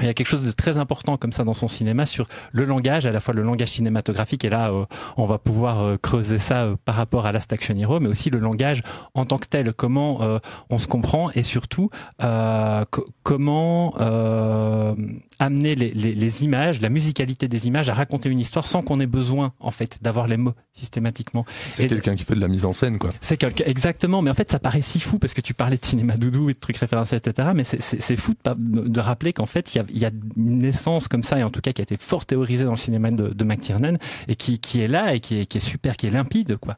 [0.00, 2.64] Il y a quelque chose de très important comme ça dans son cinéma sur le
[2.64, 4.86] langage, à la fois le langage cinématographique, et là euh,
[5.18, 8.30] on va pouvoir euh, creuser ça euh, par rapport à Last Action Hero, mais aussi
[8.30, 8.82] le langage
[9.14, 10.38] en tant que tel, comment euh,
[10.70, 11.90] on se comprend et surtout
[12.22, 14.94] euh, co- comment euh,
[15.38, 18.98] amener les, les- les images, la musicalité des images à raconter une histoire sans qu'on
[18.98, 21.44] ait besoin en fait d'avoir les mots systématiquement.
[21.68, 23.10] C'est quelqu'un qui fait de la mise en scène, quoi.
[23.20, 25.84] c'est quelqu'un exactement, mais en fait ça paraît si fou parce que tu parlais de
[25.84, 27.48] cinéma doudou et de trucs référencés, etc.
[27.54, 30.64] Mais c'est- fou de, de rappeler qu'en fait il y a, il y a une
[30.64, 33.10] essence comme ça et en tout cas qui a été fort théorisée dans le cinéma
[33.10, 33.96] de, McTiernan
[34.28, 36.76] et qui, qui est là et qui est, qui est super, qui est limpide quoi,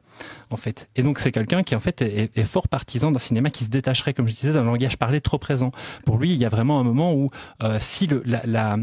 [0.49, 0.89] en fait.
[0.95, 4.13] Et donc c'est quelqu'un qui en fait est, fort partisan d'un cinéma qui se détacherait,
[4.13, 5.71] comme je disais, d'un langage parlé trop présent.
[6.05, 7.29] Pour lui, il y a vraiment un moment où
[7.63, 8.77] euh, si le, la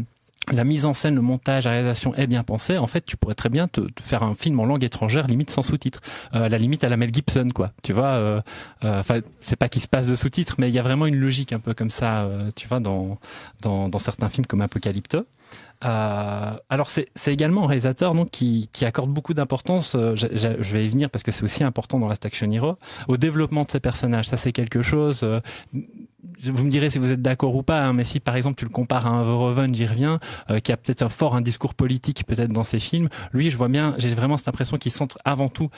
[0.51, 3.35] la mise en scène, le montage, la réalisation est bien pensée, en fait, tu pourrais
[3.35, 6.01] très bien te, te faire un film en langue étrangère, limite sans sous-titres.
[6.35, 7.71] Euh, la limite à la Mel Gibson, quoi.
[7.81, 8.41] Tu vois, euh,
[8.83, 11.15] euh, enfin, c'est pas qu'il se passe de sous-titres, mais il y a vraiment une
[11.15, 13.17] logique un peu comme ça, euh, tu vois, dans,
[13.61, 15.25] dans, dans certains films comme Apocalypto.
[15.83, 19.95] Euh, alors c'est également un réalisateur donc qui, qui accorde beaucoup d'importance.
[19.95, 22.77] euh, je, vais y venir parce que c'est aussi important dans Last Action Hero
[23.07, 24.27] au développement de ses personnages.
[24.27, 25.23] Ça c'est quelque chose.
[25.23, 25.39] euh,
[26.43, 28.65] vous me direz si vous êtes d'accord ou pas, hein, mais si par exemple tu
[28.65, 30.19] le compares à un Verhoeven, j'y reviens,
[30.49, 33.09] euh, qui a peut-être un fort un discours politique peut-être dans ses films.
[33.33, 35.69] Lui, je vois bien, j'ai vraiment cette impression qu'il centre avant tout.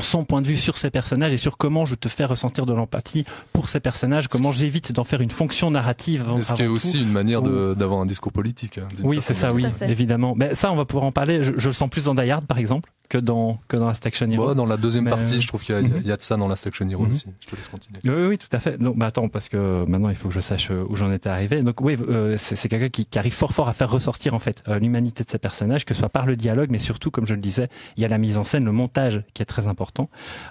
[0.00, 2.72] Son point de vue sur ces personnages et sur comment je te fais ressentir de
[2.72, 6.22] l'empathie pour ces personnages, comment j'évite d'en faire une fonction narrative.
[6.22, 7.04] avant- Ce qui est aussi tout.
[7.04, 8.78] une manière d'avoir un discours politique.
[8.78, 10.34] hein, oui, c'est ça, oui, évidemment.
[10.36, 11.42] Mais ça, on va pouvoir en parler.
[11.42, 14.04] Je, je le sens plus dans Die Hard, par exemple, que dans que dans Last
[14.06, 14.46] Action Hero.
[14.46, 16.02] Bon, dans la deuxième Mais, partie, je trouve qu'il y, a- mhm.
[16.04, 17.10] y a de ça dans la Action Hero Mhm.
[17.10, 17.26] aussi.
[17.40, 17.98] Je te laisse continuer.
[18.04, 18.80] Oui, oui, tout à fait.
[18.80, 21.28] Non, bah attends, parce que maintenant il faut que je sache euh, où j'en étais
[21.28, 21.62] arrivé.
[21.62, 24.38] Donc oui, euh, c'est c'est quelqu'un qui, qui arrive fort fort à faire ressortir en
[24.38, 27.26] fait euh, l'humanité de ses personnages, que ce soit par le dialogue, mais surtout, comme
[27.26, 29.66] je le disais, il y a la mise en scène, le montage qui est très
[29.66, 30.08] important.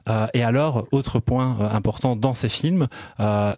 [0.10, 2.88] Euh, et alors, autre point euh, important dans ces films.
[3.20, 3.54] Euh,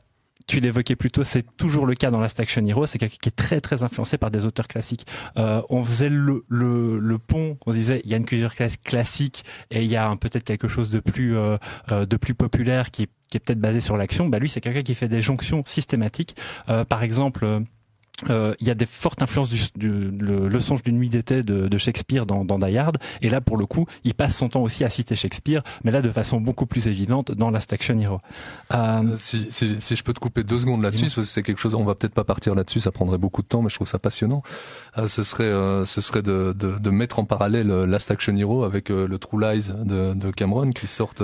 [0.47, 2.85] tu l'évoquais plus tôt, c'est toujours le cas dans Last Action Hero.
[2.85, 5.07] C'est quelqu'un qui est très très influencé par des auteurs classiques.
[5.37, 9.43] Euh, on faisait le, le, le, pont, on disait il y a une culture classique
[9.71, 11.57] et il y a peut-être quelque chose de plus euh,
[11.91, 14.29] euh, de plus populaire qui, est peut-être basé sur l'action.
[14.29, 16.37] Bah lui, c'est quelqu'un qui fait des jonctions systématiques.
[16.69, 17.63] Euh, par exemple
[18.29, 21.67] euh, il y a des fortes influences du, du le, songe d'une nuit d'été de,
[21.67, 24.61] de, Shakespeare dans, dans Die Hard, et là pour le coup, il passe son temps
[24.61, 28.21] aussi à citer Shakespeare, mais là de façon beaucoup plus évidente dans Last Action Hero.
[28.73, 29.03] Euh...
[29.03, 31.83] euh si, si, si, je peux te couper deux secondes là-dessus, c'est quelque chose, on
[31.83, 34.43] va peut-être pas partir là-dessus, ça prendrait beaucoup de temps, mais je trouve ça passionnant.
[34.97, 35.51] Euh, ce serait,
[35.85, 39.71] ce serait de, de, de, mettre en parallèle Last Action Hero avec le True Lies
[39.83, 41.23] de, de Cameron qui sortent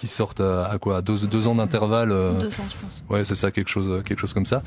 [0.00, 2.08] qui sortent à, quoi deux, deux ans d'intervalle.
[2.08, 3.04] Deux ans, je pense.
[3.10, 4.62] Ouais, c'est ça, quelque chose, quelque chose comme ça,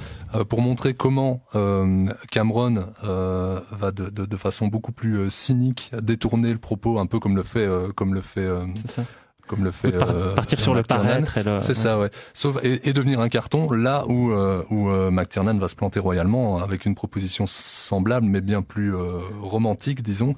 [0.47, 5.91] pour montrer comment euh, Cameron euh, va de, de, de, façon beaucoup plus euh, cynique
[5.99, 8.47] détourner le propos, un peu comme le fait, comme le fait.
[9.45, 9.91] Comme le fait
[10.36, 12.09] partir sur le paraître, c'est ça, ouais.
[12.34, 16.86] Sauf et, et, devenir un carton là où où McTiernan va se planter royalement avec
[16.86, 18.93] une proposition semblable mais bien plus
[19.41, 20.36] romantique, disons.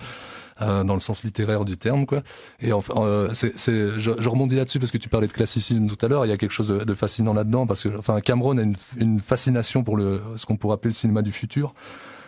[0.61, 2.23] Euh, dans le sens littéraire du terme, quoi.
[2.61, 5.85] Et enfin, euh, c'est, c'est, je, je rebondis là-dessus parce que tu parlais de classicisme
[5.85, 6.25] tout à l'heure.
[6.25, 8.75] Il y a quelque chose de, de fascinant là-dedans parce que, enfin, Cameron a une,
[8.95, 11.73] une fascination pour le ce qu'on pourrait appeler le cinéma du futur.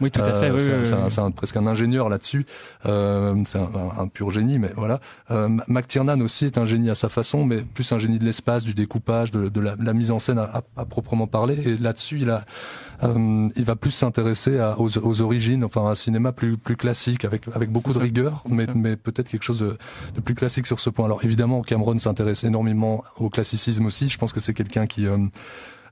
[0.02, 0.50] Oui, tout à fait.
[0.50, 2.46] Euh, c'est, c'est, presque un ingénieur là-dessus.
[2.86, 5.00] Euh, c'est un, un, pur génie, mais voilà.
[5.32, 8.64] Euh, McTiernan aussi est un génie à sa façon, mais plus un génie de l'espace,
[8.64, 11.56] du découpage, de, de la, la, mise en scène à, à, proprement parler.
[11.68, 12.46] Et là-dessus, il a,
[13.04, 17.44] euh, il va plus s'intéresser aux, aux, origines, enfin un cinéma plus plus classique, avec
[17.54, 19.78] avec beaucoup de rigueur, mais, mais peut-être quelque chose de,
[20.16, 21.06] de, plus classique sur ce point.
[21.06, 24.08] Alors évidemment, Cameron s'intéresse énormément au classicisme aussi.
[24.08, 25.18] Je pense que c'est quelqu'un qui euh,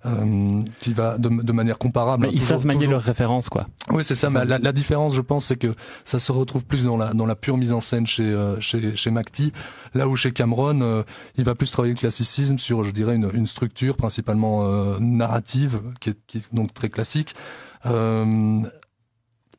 [0.05, 2.27] euh, qui va de, de, manière comparable.
[2.27, 3.67] Mais ils savent manier leurs références, quoi.
[3.89, 4.29] Oui, c'est ça.
[4.29, 7.25] Mais la, la, différence, je pense, c'est que ça se retrouve plus dans la dans
[7.25, 9.51] la pure mise en scène chez euh, chez chez McTee,
[9.93, 11.03] là où chez Cameron, euh,
[11.37, 15.81] il va plus travailler le classicisme sur, je dirais, une, une structure principalement euh, narrative,
[15.99, 17.35] qui est, qui est, donc très classique,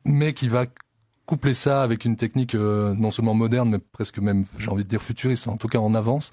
[0.05, 0.65] mais qui va
[1.25, 5.01] coupler ça avec une technique non seulement moderne, mais presque même, j'ai envie de dire
[5.01, 6.31] futuriste, en tout cas en avance.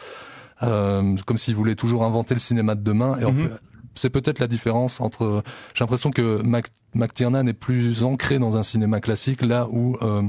[0.63, 3.19] Euh, comme s'il voulait toujours inventer le cinéma de demain.
[3.21, 3.49] Et en mhm.
[3.49, 3.55] fait,
[3.95, 5.43] c'est peut-être la différence entre.
[5.75, 10.23] J'ai l'impression que Mac, McTiernan est plus ancré dans un cinéma classique, là où euh,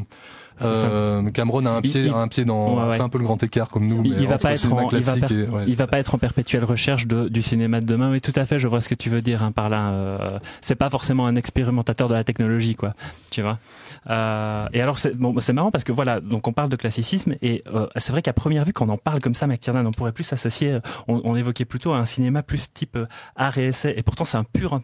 [0.61, 3.87] euh, Cameron a un pied, un pied dans, fait un peu le grand écart comme
[3.87, 4.03] nous.
[4.05, 5.15] Il, va pas être en, il va,
[5.67, 8.09] il va pas être en perpétuelle recherche de, du cinéma de demain.
[8.09, 9.89] Mais tout à fait, je vois ce que tu veux dire hein, par là.
[9.89, 12.93] Euh, c'est pas forcément un expérimentateur de la technologie, quoi.
[13.31, 13.59] Tu vois.
[14.09, 17.63] Euh, et alors c'est bon, marrant parce que voilà, donc on parle de classicisme et
[17.67, 20.11] euh, c'est vrai qu'à première vue, quand on en parle comme ça, McTiernan, on pourrait
[20.13, 20.79] plus s'associer.
[21.07, 23.93] On, on, évoquait plutôt un cinéma plus type euh, art et essai.
[23.97, 24.79] Et pourtant, c'est un pur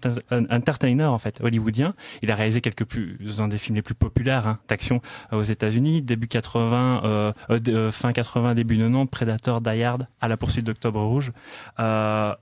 [0.49, 1.93] entertainer en fait, hollywoodien.
[2.21, 5.01] Il a réalisé quelques plus un des films les plus populaires hein, d'action
[5.31, 10.07] aux États États-Unis, début 80, euh, euh, euh, fin 80, début 90, Predator, Die Hard,
[10.19, 11.31] à la poursuite d'Octobre Rouge.
[11.79, 12.33] Euh,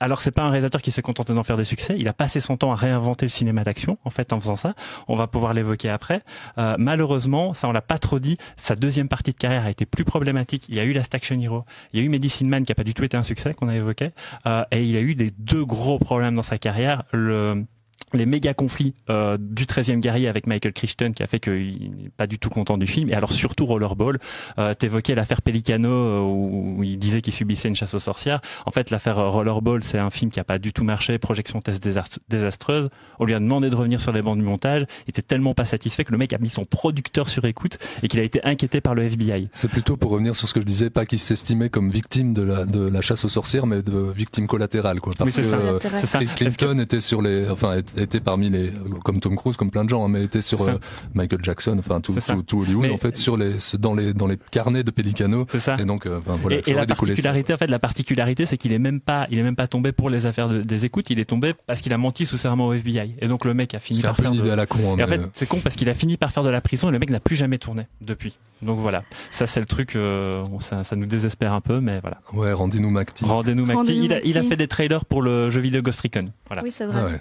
[0.00, 1.94] alors c'est pas un réalisateur qui s'est contenté d'en faire des succès.
[1.98, 4.74] Il a passé son temps à réinventer le cinéma d'action en fait en faisant ça.
[5.08, 6.22] On va pouvoir l'évoquer après.
[6.58, 8.38] Euh, malheureusement, ça on l'a pas trop dit.
[8.56, 10.66] Sa deuxième partie de carrière a été plus problématique.
[10.68, 12.74] Il y a eu la Action Hero, il y a eu Medicine Man qui a
[12.74, 14.10] pas du tout été un succès qu'on a évoqué,
[14.46, 17.02] euh, et il a eu des deux gros problèmes dans sa carrière.
[17.12, 17.64] Le
[18.12, 22.10] les méga conflits euh, du 13e guerrier avec Michael Crichton qui a fait qu'il n'est
[22.10, 23.08] pas du tout content du film.
[23.10, 24.18] Et alors surtout Rollerball
[24.58, 28.40] euh, t'évoquais l'affaire Pelicano euh, où, il disait qu'il subissait une chasse aux sorcières.
[28.66, 31.18] En fait l'affaire euh, Rollerball c'est un film qui a pas du tout marché.
[31.18, 31.86] Projection test
[32.28, 32.88] désastreuse.
[33.18, 34.86] On lui a demandé de revenir sur les bancs du montage.
[35.06, 38.08] Il était tellement pas satisfait que le mec a mis son producteur sur écoute et
[38.08, 40.66] qu'il a été inquiété par le FBI c'est plutôt pour revenir sur ce que je
[40.66, 44.10] disais pas qu'il s'estimait comme victime de la de la chasse aux sorcières mais de
[44.14, 45.12] victime collatérale quoi.
[45.16, 46.20] Parce que euh, ça.
[46.36, 48.72] Clinton était sur les enfin était parmi les,
[49.04, 50.74] comme Tom Cruise, comme plein de gens, hein, mais était sur euh,
[51.14, 54.38] Michael Jackson, enfin tout, tout, tout, Hollywood, en fait, sur les, dans les, dans les
[54.50, 55.46] carnets de Pelicano.
[55.58, 55.76] Ça.
[55.78, 58.78] Et donc, euh, voilà, et, et la particularité, en fait, la particularité, c'est qu'il est
[58.78, 61.54] même pas, il est même pas tombé pour les affaires des écoutes, il est tombé
[61.66, 63.14] parce qu'il a menti sous serment au FBI.
[63.20, 64.32] Et donc le mec a fini par faire.
[64.32, 64.50] De...
[64.50, 66.42] À la con, hein, et en fait, c'est con parce qu'il a fini par faire
[66.42, 68.34] de la prison et le mec n'a plus jamais tourné depuis.
[68.62, 72.18] Donc voilà, ça c'est le truc, euh, ça, ça, nous désespère un peu, mais voilà.
[72.34, 73.24] Ouais, rendez-nous Macti.
[73.24, 73.96] Rendez-nous Macti.
[73.96, 76.26] il, a, il a fait des trailers pour le jeu vidéo Ghost Recon.
[76.46, 76.62] Voilà.
[76.62, 77.00] Oui, c'est vrai.
[77.00, 77.20] Ah ouais.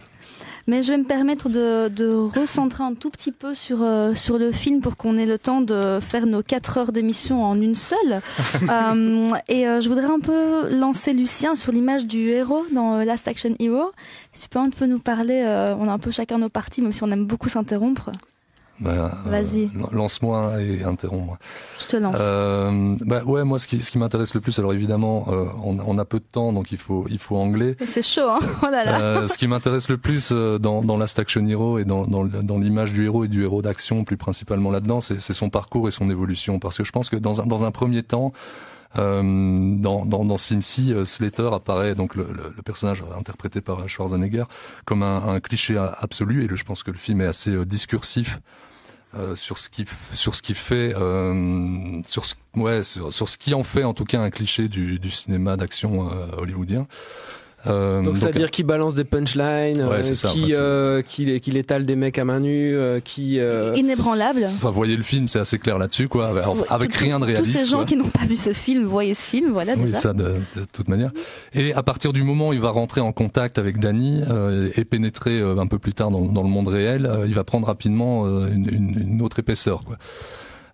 [0.69, 4.37] Mais je vais me permettre de, de recentrer un tout petit peu sur, euh, sur
[4.37, 7.73] le film pour qu'on ait le temps de faire nos 4 heures d'émission en une
[7.73, 8.21] seule.
[8.69, 13.27] euh, et euh, je voudrais un peu lancer Lucien sur l'image du héros dans Last
[13.27, 13.91] Action Hero.
[14.31, 15.43] Si tu peux un peu nous parler,
[15.79, 18.11] on a un peu chacun nos parties, même si on aime beaucoup s'interrompre.
[18.79, 19.63] Bah, Vas-y.
[19.63, 21.37] Euh, lance-moi et interromps-moi.
[21.79, 22.17] Je te lance.
[22.19, 25.77] Euh, bah ouais, moi ce qui, ce qui m'intéresse le plus, alors évidemment, euh, on,
[25.79, 27.75] on, a peu de temps, donc il faut, il faut anglais.
[27.85, 29.01] C'est chaud, hein oh là là.
[29.01, 32.23] Euh, ce qui m'intéresse le plus euh, dans, dans Last Action Hero et dans, dans,
[32.23, 35.91] dans l'image du héros et du héros d'action, plus principalement là-dedans, c'est son parcours et
[35.91, 38.31] son évolution, parce que je pense que dans un, dans un premier temps,
[38.97, 44.45] Euh, dans, dans, dans, ce film-ci, Slater apparaît, donc le, le, personnage interprété par Schwarzenegger,
[44.83, 46.43] comme un, un cliché absolu.
[46.43, 48.39] Et je pense que le film est assez discursif
[49.15, 53.55] euh, sur ce qui sur ce qui fait euh, sur ce ouais sur, ce qui
[53.55, 56.87] en fait en tout cas un cliché du, du cinéma d'action euh, hollywoodien
[57.67, 62.17] euh, donc c'est-à-dire qui balance des punchlines, euh, qui, euh, qui, qui étale des mecs
[62.17, 63.39] à main nue, qui
[63.75, 64.45] inébranlable.
[64.55, 66.31] Enfin, voyez le film, c'est assez clair là-dessus, quoi,
[66.69, 67.53] avec, rien de réaliste.
[67.53, 70.13] Tous ces gens qui n'ont pas vu ce film, voyez ce film, voilà oui, ça
[70.13, 70.35] de,
[70.71, 71.11] toute manière.
[71.53, 74.21] Et à partir du moment où il va rentrer en contact avec Danny
[74.75, 78.25] et pénétrer un peu plus tard dans, dans le monde réel, il va prendre rapidement
[78.47, 79.97] une, une, une autre épaisseur, quoi.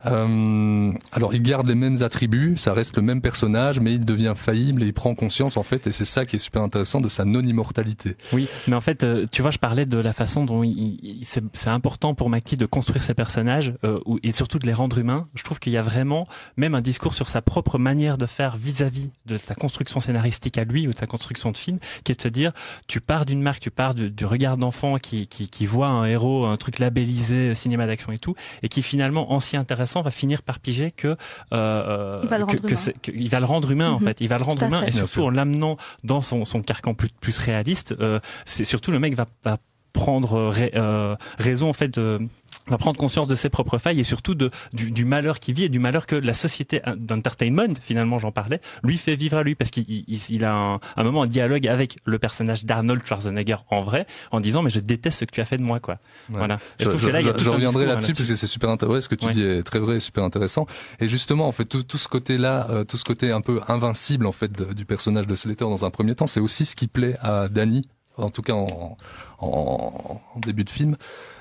[0.05, 4.33] Euh, alors il garde les mêmes attributs, ça reste le même personnage, mais il devient
[4.35, 7.09] faillible et il prend conscience en fait, et c'est ça qui est super intéressant de
[7.09, 8.15] sa non-immortalité.
[8.33, 11.69] Oui, mais en fait, euh, tu vois, je parlais de la façon dont il, c'est
[11.69, 15.27] important pour McTee de construire ses personnages euh, et surtout de les rendre humains.
[15.35, 16.25] Je trouve qu'il y a vraiment
[16.57, 20.63] même un discours sur sa propre manière de faire vis-à-vis de sa construction scénaristique à
[20.63, 22.51] lui ou de sa construction de film, qui est de se dire,
[22.87, 26.05] tu pars d'une marque, tu pars du, du regard d'enfant qui, qui, qui voit un
[26.05, 30.11] héros, un truc labellisé cinéma d'action et tout, et qui finalement, en si intéressant va
[30.11, 31.15] finir par piger que, euh,
[31.53, 34.07] euh il va le rendre que, humain, que, il va le rendre humain en mhm.
[34.07, 34.21] fait.
[34.21, 37.37] Il va le rendre humain et surtout en l'amenant dans son, son carcan plus, plus
[37.39, 37.95] réaliste.
[37.99, 39.57] Euh, c'est surtout le mec va, va
[39.95, 42.19] prendre euh, raison en fait de
[42.67, 45.65] va prendre conscience de ses propres failles et surtout de, du, du malheur qu'il vit
[45.65, 49.55] et du malheur que la société d'entertainment, finalement j'en parlais, lui fait vivre à lui
[49.55, 53.57] parce qu'il il, il a un, un, moment un dialogue avec le personnage d'Arnold Schwarzenegger
[53.69, 55.97] en vrai en disant mais je déteste ce que tu as fait de moi quoi.
[56.29, 56.57] Voilà.
[56.79, 59.01] je, je, là, je, reviendrai là-dessus parce que c'est super intéressant.
[59.01, 60.65] Ce que tu dis est très vrai, et super intéressant.
[60.99, 63.61] Et justement en fait tout, tout ce côté là, euh, tout ce côté un peu
[63.67, 66.87] invincible en fait du personnage de Slater dans un premier temps, c'est aussi ce qui
[66.87, 67.87] plaît à Danny
[68.17, 68.97] en tout cas en,
[69.39, 70.95] en, en début de film.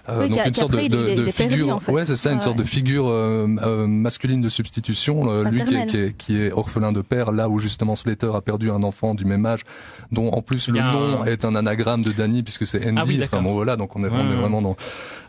[0.08, 3.46] Euh, donc une sorte de, de, figure, ouais c'est ça, une sorte de figure euh,
[3.62, 5.30] euh, masculine de substitution.
[5.30, 8.30] Euh, lui qui est, qui, est, qui est, orphelin de père, là où justement Slater
[8.34, 9.60] a perdu un enfant du même âge,
[10.12, 13.18] dont en plus le nom est un anagramme de Danny puisque c'est Andy.
[13.22, 14.76] Ah enfin bon voilà, donc on est, on est vraiment dans.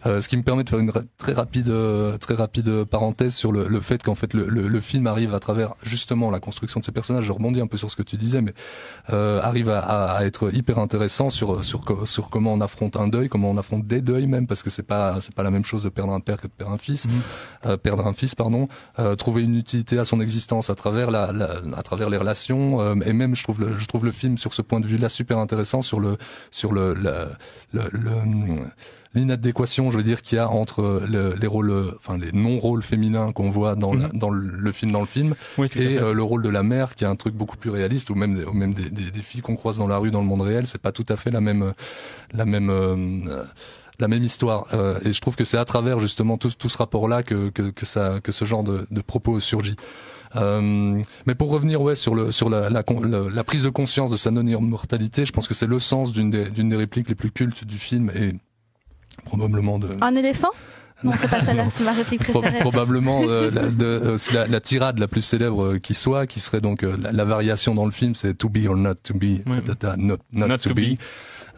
[0.05, 1.73] Ce qui me permet de faire une très rapide,
[2.19, 5.39] très rapide parenthèse sur le, le fait qu'en fait le, le, le, film arrive à
[5.39, 7.23] travers justement la construction de ces personnages.
[7.23, 8.53] Je rebondis un peu sur ce que tu disais, mais
[9.09, 13.29] arrive à, à, à, être hyper intéressant sur sur sur comment on affronte un deuil,
[13.29, 15.83] comment on affronte des deuils même, parce que c'est pas c'est pas la même chose
[15.83, 17.11] de perdre un père que de perdre un fils, mhm.
[17.65, 18.67] euh, perdre un fils pardon,
[18.99, 22.81] euh, trouver une utilité à son existence à travers la, la à travers les relations
[22.81, 24.97] euh, et même je trouve le, je trouve le film sur ce point de vue
[24.97, 26.17] là super intéressant sur le
[26.51, 27.29] sur le, le,
[27.71, 28.11] le
[29.15, 33.31] l'inadéquation, je veux dire, qu'il y a entre le, les rôles, enfin les non-rôles féminins
[33.31, 34.19] qu'on voit dans, la, mhm.
[34.19, 35.35] dans le, film dans le film,
[35.75, 38.15] et euh, le rôle de la mère, qui est un truc beaucoup plus réaliste, ou
[38.15, 40.41] même, ou même des, des, des filles qu'on croise dans la rue dans le monde
[40.41, 41.73] réel, c'est pas tout à fait la même,
[42.33, 42.69] la même.
[42.69, 43.43] Euh,
[43.99, 46.77] la même histoire euh, et je trouve que c'est à travers justement tout, tout ce
[46.77, 49.77] rapport là que, que, que ça que ce genre de, de propos surgit
[50.35, 54.17] euh, mais pour revenir ouais sur le sur la, la, la, prise de conscience de
[54.17, 57.15] sa non immortalité je pense que c'est le sens d'une des d'une des répliques les
[57.15, 58.33] plus cultes du film et
[59.23, 59.89] probablement de...
[60.01, 60.51] Un éléphant
[61.03, 62.59] non, c'est pas ça, c'est ma réplique préférée.
[62.59, 66.39] Probablement euh, la, de, euh, la, la, tirade la plus célèbre euh, qui soit, qui
[66.39, 69.45] serait donc euh, la, variation dans le film, c'est to be or not to be,
[69.45, 70.97] not, not, to, be.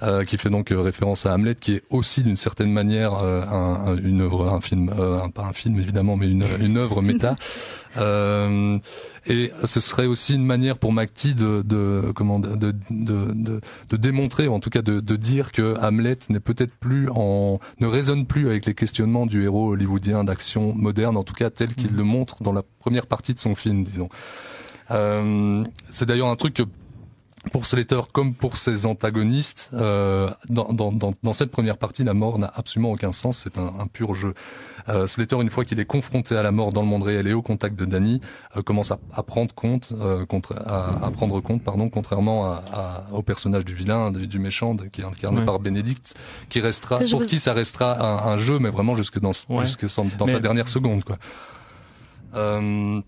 [0.04, 4.22] Euh, qui fait donc référence à Hamlet, qui est aussi d'une certaine manière un, une
[4.22, 7.36] œuvre, un film, un, pas un film évidemment, mais une, une œuvre méta.
[7.98, 8.78] Euh,
[9.26, 13.98] et ce serait aussi une manière pour McTee de, de comment de, de, de, de,
[13.98, 17.88] démontrer, ou en tout cas de, de dire que Hamlet n'est peut-être plus en ne
[17.88, 21.94] résonne plus avec les questionnements du héros hollywoodien d'action moderne, en tout cas tel qu'il
[21.94, 21.98] mm.
[21.98, 24.10] le montre dans la première partie de son film, disons.
[24.92, 26.64] Euh, c'est d'ailleurs un truc que
[27.52, 32.14] pour Slater comme pour ses antagonistes, euh, dans, dans, dans, dans, cette première partie, la
[32.14, 34.34] mort n'a absolument aucun sens, c'est un, un, pur jeu.
[34.90, 37.34] Euh, Slater, une fois qu'il est confronté à la mort dans le monde réel et
[37.34, 38.22] au contact de Danny,
[38.56, 43.08] euh, commence à, à, prendre compte, euh, contre, à, à, prendre compte, pardon, contrairement à,
[43.12, 46.16] au personnage du vilain, du, méchant, de, qui est incarné par Benedict,
[46.50, 49.32] qui restera, pour qui ça restera un, un, jeu, mais vraiment jusque dans,
[49.62, 49.86] jusque
[50.18, 51.18] dans sa dernière seconde, quoi.
[52.36, 53.02] Euh,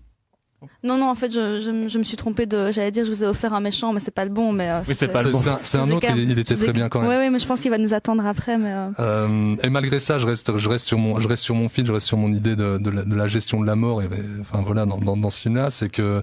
[0.82, 2.70] non, non, en fait, je, je, je me suis trompé de.
[2.70, 4.52] J'allais dire, je vous ai offert un méchant, mais c'est pas le bon.
[4.52, 5.38] Mais euh, oui, c'est pas le bon.
[5.62, 6.06] C'est un, autre.
[6.14, 7.08] Il, il, était très bien quand même.
[7.08, 8.58] Oui, oui, mais je pense qu'il va nous attendre après.
[8.58, 8.90] Mais euh...
[8.98, 11.86] Euh, et malgré ça, je reste, je reste sur mon, je reste sur mon fil,
[11.86, 14.02] je reste sur mon idée de, de, la, de la gestion de la mort.
[14.02, 14.08] Et
[14.40, 16.22] enfin voilà, dans, dans, dans ce film-là, c'est que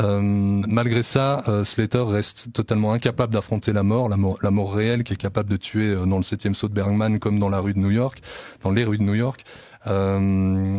[0.00, 4.74] euh, malgré ça, euh, Slater reste totalement incapable d'affronter la mort, la mort, la mort
[4.74, 7.60] réelle, qui est capable de tuer dans le septième saut de Bergman, comme dans la
[7.60, 8.22] rue de New York,
[8.62, 9.44] dans les rues de New York.
[9.86, 10.74] Euh,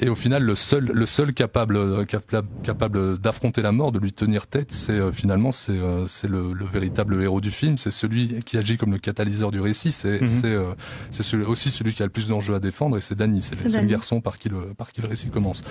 [0.00, 4.12] et au final, le seul, le seul capable, euh, capable, d'affronter la mort, de lui
[4.12, 7.76] tenir tête, c'est euh, finalement c'est euh, c'est le, le, véritable héros du film.
[7.76, 9.90] C'est celui qui agit comme le catalyseur du récit.
[9.90, 10.28] C'est mhm.
[10.28, 10.56] c'est
[11.10, 12.96] c'est celui, aussi celui qui a le plus d'enjeux à défendre.
[12.96, 13.42] Et c'est Danny.
[13.42, 15.62] C'est le garçon par qui le par qui le récit commence.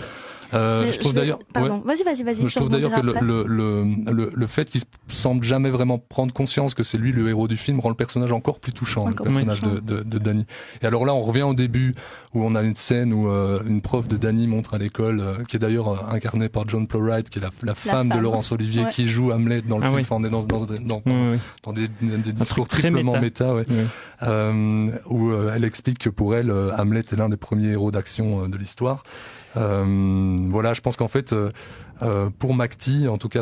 [0.53, 1.39] Euh, je trouve d'ailleurs.
[1.53, 1.95] Pardon, ouais.
[1.95, 2.47] vas-y, vas-y, vas-y.
[2.47, 6.33] Je trouve d'ailleurs que le, le, le, le, le fait qu'il semble jamais vraiment prendre
[6.33, 9.25] conscience que c'est lui le héros du film rend le personnage encore plus touchant, Encore
[9.25, 10.45] le personnage de, de, de Danny.
[10.81, 11.95] Et alors là, on revient au début
[12.33, 15.43] où on a une scène où euh, une prof de Danny montre à l'école, euh,
[15.47, 18.21] qui est d'ailleurs euh, incarnée par John Plowright, qui est la, la femme, de femme.
[18.23, 18.89] Laurence Olivier, Ouais.
[18.91, 19.95] qui joue Hamlet dans le Ah film.
[19.97, 20.01] oui.
[20.03, 21.01] Enfin, on est dans, dans, dans,
[21.63, 23.53] dans des, des discours triplement méta.
[23.53, 23.65] méta, ouais.
[24.23, 27.91] Euh, où euh, elle explique que pour elle, euh, Hamlet est l'un des premiers héros
[27.91, 29.03] d'action euh, de l'histoire.
[29.57, 31.51] Euh, voilà, je pense qu'en fait, euh,
[32.03, 33.41] euh, pour McTee, en tout cas,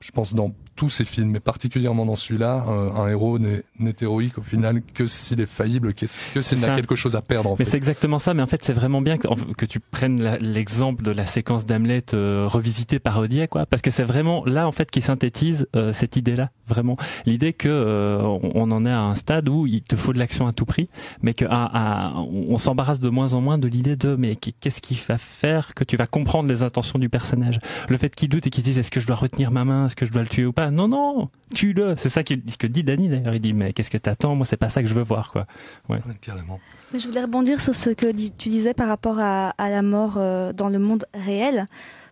[0.00, 3.62] je pense dans tous ses films, mais particulièrement dans celui-là, euh, un héros n'est
[4.00, 6.74] héroïque au final que s'il est faillible, que, que s'il n'a ça.
[6.76, 7.50] quelque chose à perdre.
[7.52, 8.34] En Mais c'est exactement ça.
[8.34, 12.04] Mais en fait, c'est vraiment bien que, que tu prennes l'exemple de la séquence d'Hamlet
[12.14, 13.66] euh, revisitée, parodiée, quoi.
[13.66, 16.50] Parce que c'est vraiment là, en fait, qui synthétise euh, cette idée-là.
[16.66, 16.96] Vraiment,
[17.26, 20.46] l'idée que euh, on, en est à un stade où il te faut de l'action
[20.46, 20.88] à tout prix,
[21.22, 24.80] mais que à- à- on, s'embarrasse de moins en moins de l'idée de mais qu'est-ce
[24.80, 27.58] qui va faire que tu vas comprendre les intentions du personnage.
[27.88, 29.86] Le fait qu'il doute et qu'il se dise est-ce que je dois retenir ma main,
[29.86, 30.63] est-ce que je dois le tuer ou pas.
[30.70, 31.94] Non, non, tue-le.
[31.98, 33.34] C'est ça qu'il- que dit Danny d'ailleurs.
[33.34, 34.34] Il dit mais qu'est-ce que t'attends?
[34.34, 35.46] Moi, c'est pas ça que je veux voir, quoi.
[35.88, 35.98] Ouais.
[36.20, 36.60] Carrément.
[36.92, 40.14] Mais je voulais rebondir sur ce que tu disais par rapport à, à la mort
[40.16, 41.66] euh, dans le monde réel.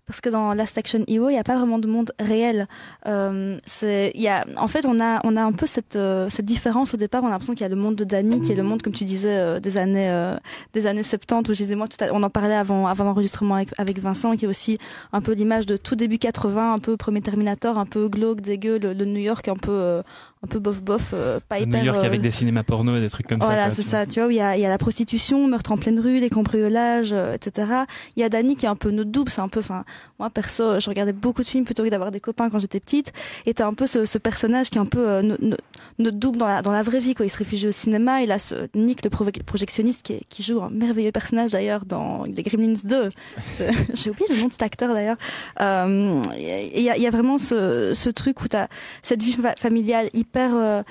[0.07, 2.67] Parce que dans Last Action Hero, il n'y a pas vraiment de monde réel.
[3.07, 6.93] Euh, y a, en fait, on a, on a un peu cette, euh, cette différence
[6.93, 7.23] au départ.
[7.23, 8.93] On a l'impression qu'il y a le monde de Danny, qui est le monde, comme
[8.93, 10.37] tu disais, euh, des années, euh,
[10.73, 13.55] des années 70, où je disais moi, tout à, on en parlait avant, avant l'enregistrement
[13.55, 14.79] avec, avec Vincent, qui est aussi
[15.13, 18.79] un peu l'image de tout début 80, un peu premier Terminator, un peu glauque, dégueu,
[18.79, 20.03] le, le New York un peu, euh,
[20.45, 21.85] un peu bof bof, euh, pas New hyper.
[21.85, 23.77] York euh, avec des cinémas porno et des trucs comme voilà, ça.
[23.77, 24.07] quoi, c'est ça.
[24.07, 26.31] Tu vois, il y a, il y a la prostitution, meurtre en pleine rue, les
[26.31, 27.69] cambriolages, euh, etc.
[28.17, 29.31] Il y a Dani qui est un peu notre double.
[29.31, 29.85] C'est un peu, enfin,
[30.19, 33.13] moi perso, je regardais beaucoup de films plutôt que d'avoir des copains quand j'étais petite.
[33.47, 35.57] Et t'as un peu ce, ce personnage qui est un peu euh, no- no-
[36.01, 37.15] notre double dans la, dans la vraie vie.
[37.15, 37.25] Quoi.
[37.27, 38.23] Il se réfugie au cinéma.
[38.23, 41.85] Il a ce Nick, le pro- projectionniste, qui, est- qui joue un merveilleux personnage d'ailleurs
[41.85, 43.11] dans les Gremlins 2.
[43.59, 45.19] C'est- J'ai oublié le nom de cet acteur d'ailleurs.
[45.61, 48.67] Euh, Il y, a, il y a vraiment ce, ce truc où t'as
[49.03, 50.83] cette vie fa- familiale hyper euh,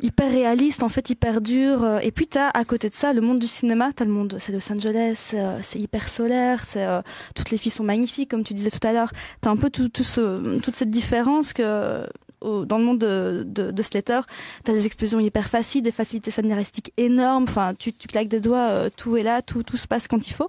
[0.00, 3.20] hyper réaliste en fait hyper dur euh, et puis t'as à côté de ça le
[3.20, 6.86] monde du cinéma t'as le monde c'est Los Angeles c'est, euh, c'est hyper solaire c'est
[7.34, 9.10] toutes les filles sont magnifiques comme tu disais tout à l'heure.
[9.40, 12.06] T'as un peu tout, ce, toute cette différence que
[12.40, 14.20] dans le monde de, de, Slater
[14.62, 19.16] t'as des explosions hyper faciles des facilités scénaristiques énormes enfin tu, claques des doigts tout
[19.16, 20.48] est là tout, tout se passe quand il faut.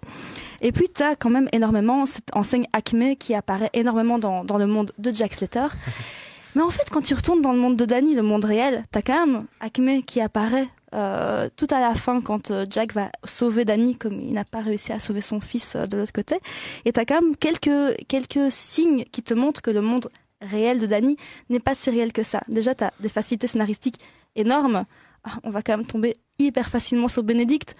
[0.62, 4.68] Et puis t'as quand même énormément cette enseigne Acme qui apparaît énormément dans, dans le
[4.68, 5.68] monde de Jack Slater
[6.56, 9.02] mais en fait, quand tu retournes dans le monde de Danny, le monde réel, t'as
[9.02, 13.64] quand même Acme qui apparaît euh, tout à la fin quand euh, Jack va sauver
[13.64, 16.40] Danny comme il n'a pas réussi à sauver son fils euh, de l'autre côté.
[16.86, 20.10] Et t'as quand même quelques, quelques signes qui te montrent que le monde
[20.42, 21.16] réel de Danny
[21.50, 22.42] n'est pas si réel que ça.
[22.48, 24.00] Déjà, t'as des facilités scénaristiques
[24.36, 24.86] énormes.
[25.24, 27.76] Ah, On va quand même tomber hyper facilement sur Bénédicte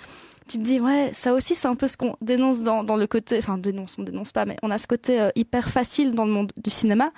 [0.50, 3.08] tu te dis ouais ça aussi c'est un peu ce qu'on dénonce dans, dans le
[3.08, 6.26] côté enfin dénonce on dénonce pas mais on a ce côté euh, hyper facile dans
[6.26, 7.12] le monde du cinéma.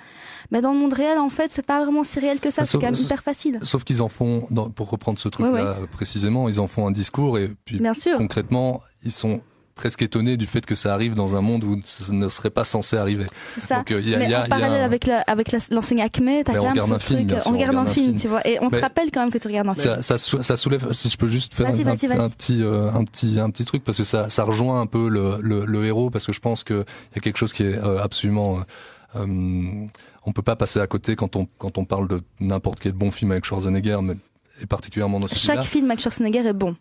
[0.50, 2.64] Mais dans le monde réel en fait c'est pas vraiment si réel que ça Ah,
[2.66, 3.58] c'est quand même hyper facile.
[3.62, 6.90] Sauf qu'ils en font, dans- pour reprendre ce truc-là Ouais, précisément, ils en font un
[6.92, 8.18] discours et puis Bien sûr.
[8.18, 9.40] concrètement, ils sont
[9.74, 12.64] presque étonnés du fait que ça arrive dans un monde où ce ne serait pas
[12.64, 13.26] censé arriver.
[13.54, 13.76] c'est ça.
[13.78, 15.06] Donc, euh, il y a- mais il y a- en il y a parallèle avec
[15.06, 17.54] la, avec la- l'enseigne Acme t'as quand même ce un film, truc bien sûr, on
[17.54, 18.18] regarde un film film.
[18.18, 18.46] tu vois.
[18.46, 19.84] Et on te rappelle quand même que tu regardes un film.
[19.96, 21.72] Ça, ça, sou- ça soulève, si je peux juste faire un,
[22.30, 25.38] petit, euh, un petit, un petit truc parce que ça, ça rejoint un peu le,
[25.40, 26.76] le, le héros parce que je pense qu'il
[27.14, 28.60] y a quelque chose qui est euh, absolument,
[29.14, 33.10] on peut pas passer à côté quand on, quand on parle de n'importe quel bon
[33.10, 34.14] film avec Schwarzenegger, mais
[34.60, 36.76] et particulièrement dans chaque film avec Schwarzenegger est bon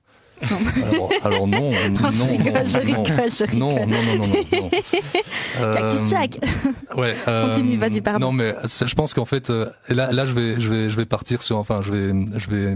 [0.50, 0.58] Non.
[0.92, 3.30] Alors, alors non, non, Non, rigole, non, rigole, je non, rigole.
[3.54, 4.70] non, non, non, non, non.
[5.74, 6.40] Cactus Euh, Jack
[6.98, 7.16] Ouais.
[7.28, 8.28] euh, Continue, vas-y, pardon.
[8.28, 11.06] Non, mais je pense qu'en fait, euh, là, là, je vais, je vais, je vais
[11.06, 12.76] partir sur, enfin, je vais, je vais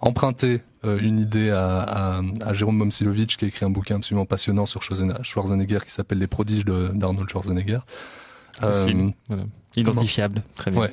[0.00, 4.26] emprunter euh, une idée à, à, à Jérôme Momsilovic qui a écrit un bouquin absolument
[4.26, 7.78] passionnant sur Schwarzenegger, qui s'appelle Les prodiges d'Arnold Schwarzenegger.
[8.58, 9.44] Facile, voilà.
[9.76, 10.80] Identifiable, très bien.
[10.80, 10.90] Ouais.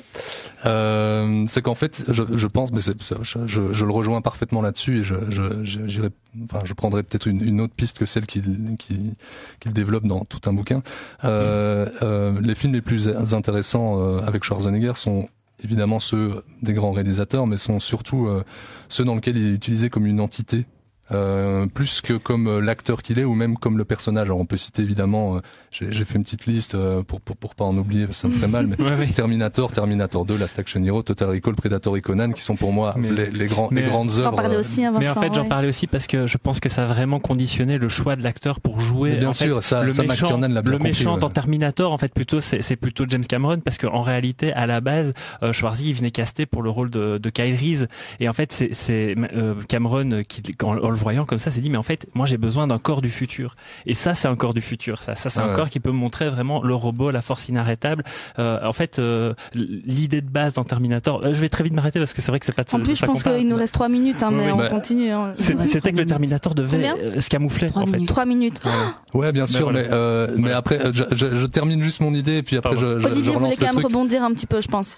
[0.64, 5.00] Euh, c'est qu'en fait, je, je pense, mais c'est- je, je, le rejoins parfaitement là-dessus
[5.00, 6.02] et je, je,
[6.44, 9.14] enfin, je prendrai peut-être une, une autre piste que celle qu'il qui,
[9.60, 10.82] qu'il développe dans tout un bouquin.
[11.24, 15.28] Euh, euh, les films les plus intéressants euh, avec Schwarzenegger sont
[15.62, 18.44] évidemment ceux des grands réalisateurs, mais sont surtout euh,
[18.88, 20.64] ceux dans lesquels il est utilisé comme une entité.
[21.12, 24.26] Euh, plus que comme euh, l'acteur qu'il est ou même comme le personnage.
[24.28, 25.40] Alors on peut citer évidemment, euh,
[25.72, 28.34] j'ai j'ai fait une petite liste euh, pour, pour pour pas en oublier, ça me
[28.34, 29.06] ferait mal, mais Ouais, ouais.
[29.08, 32.94] Terminator, Terminator 2, Last Action Hero, Total Recall, Predator et Conan, qui sont pour moi
[32.96, 34.36] Mais- les, les grands, mais- les grandes œuvres.
[34.36, 36.68] parlais aussi, hein, Mais en Vincent, fait, j'en parlais aussi parce que je pense que
[36.68, 39.10] ça a vraiment conditionné le choix de l'acteur pour jouer.
[39.12, 41.20] Mais bien en fait, sûr, ça- le ça, méchant, l'a bien le compris, méchant ouais.
[41.20, 44.80] dans Terminator, en fait, plutôt c'est c'est plutôt James Cameron parce qu'en réalité, à la
[44.80, 47.88] base, euh, Schwarzy il venait caster pour le rôle de, de Kyle Reese
[48.20, 51.60] et en fait, c'est c'est euh, Cameron qui, en, en le voyant comme ça, s'est
[51.60, 53.56] dit mais en fait, moi j'ai besoin d'un corps du futur.
[53.86, 55.02] Et ça, c'est un corps du futur.
[55.02, 55.54] Ça, ça c'est un Ouais.
[55.54, 58.04] corps qui peut me montrer vraiment le robot, la force inarrêtable.
[58.38, 61.22] Euh, en fait, euh, l'idée de base dans Terminator.
[61.24, 62.64] euh, je vais très vite m'arrêter parce que c'est vrai que c'est pas.
[62.72, 65.10] En plus, je pense qu'il nous reste 3 minutes, hein, mais oui, on bah, continue.
[65.10, 65.32] hein.
[65.38, 68.04] C'est- C'était que le Terminator devait euh, se camoufler en fait.
[68.06, 68.60] 3 minutes.
[69.14, 69.82] Ouais, bien Mais sûr, voilà.
[69.82, 72.76] mais, euh, mais après, euh, je, je- je termine juste mon idée et puis après,
[72.76, 73.84] je, je, je Olivier relance voulait quand même truc.
[73.86, 74.96] rebondir un petit peu, je pense.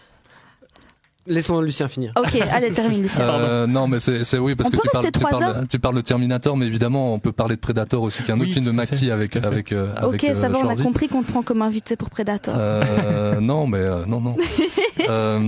[1.26, 2.12] Laissons Lucien finir.
[2.16, 3.24] Ok, allez, termine, Lucien.
[3.28, 5.62] Euh, non, mais c'est c'est- oui parce On que tu parles, tu, trois parles, heures
[5.68, 8.40] tu parles de Terminator, mais évidemment on peut parler de Predator aussi, qui est un
[8.40, 11.08] autre film de McTee avec avec euh, avec Ok, ça euh, va, on a compris
[11.08, 12.54] qu'on te prend comme invité pour Predator.
[12.58, 14.36] Euh, non, mais euh, non, non.
[15.08, 15.40] Euh,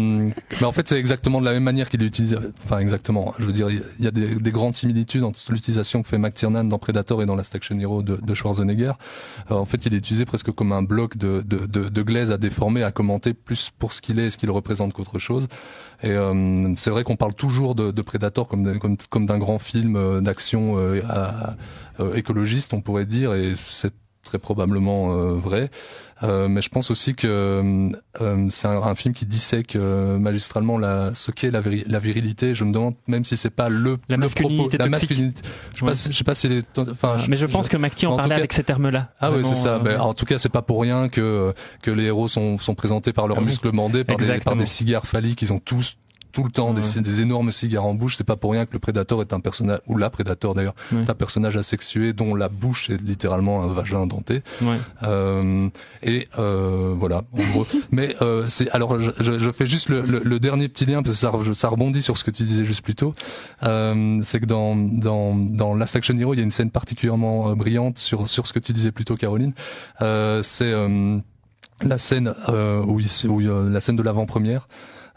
[0.60, 2.36] mais en fait, c'est exactement de la même manière qu'il est utilisé.
[2.64, 3.34] Enfin, exactement.
[3.38, 6.64] Je veux dire, il y a des, des grandes similitudes entre l'utilisation que fait McTiernan
[6.64, 8.92] dans Predator et dans Last Action Hero de, de Schwarzenegger.
[9.50, 12.32] Euh, en fait, il est utilisé presque comme un bloc de, de, de, de glaise
[12.32, 15.46] à déformer, à commenter plus pour ce qu'il est et ce qu'il représente qu'autre chose.
[16.04, 18.78] Euh, c'est vrai qu'on parle toujours de, de Predator comme d'un-
[19.10, 21.00] comme, d'un grand film euh, d'action euh,
[22.14, 25.70] écologiste, on pourrait dire, et c'est très probablement vrai.
[26.22, 27.26] Euh, mais je pense aussi que
[28.20, 31.98] euh, c'est un, un film qui dissèque euh, magistralement la, ce qu'est la, viri- la
[31.98, 32.54] virilité.
[32.54, 35.42] Je me demande même si c'est pas le, La le masculinité propos, la masculinité.
[35.72, 35.90] Je sais Ouais.
[35.90, 38.38] pas, je sais pas si les, enfin, mais je pense que McTee en parlait cas-
[38.38, 39.10] avec ces termes-là.
[39.20, 39.74] ah oui, c'est ça.
[39.74, 41.52] euh, Ben, en tout cas, c'est pas pour rien que
[41.82, 44.66] que les héros sont sont présentés par leurs Ah muscles bandés, par des, par des
[44.66, 45.42] cigares phalliques.
[45.42, 45.96] Ils ont tous
[46.34, 46.82] tout le temps Ouais.
[46.96, 48.16] des, des énormes cigares en bouche.
[48.16, 51.02] C'est pas pour rien que le prédateur est un personnage ou la prédateur d'ailleurs, Ouais.
[51.02, 54.42] est un personnage asexué dont la bouche est littéralement un vagin denté.
[54.60, 54.76] Ouais.
[55.04, 55.68] Euh,
[56.02, 57.66] et euh, voilà, en gros.
[57.92, 61.14] Mais euh, c'est alors je, je, fais juste le, le, le dernier petit lien parce
[61.14, 63.14] que ça, ça rebondit sur ce que tu disais juste plus tôt.
[63.62, 67.50] Euh, c'est que dans dans dans Last Action Hero, il y a une scène particulièrement
[67.50, 69.52] euh, brillante sur sur ce que tu disais plus tôt, Caroline.
[70.02, 71.18] Euh, c'est euh,
[71.82, 74.68] la scène euh, où, il, où la scène de l'avant-première.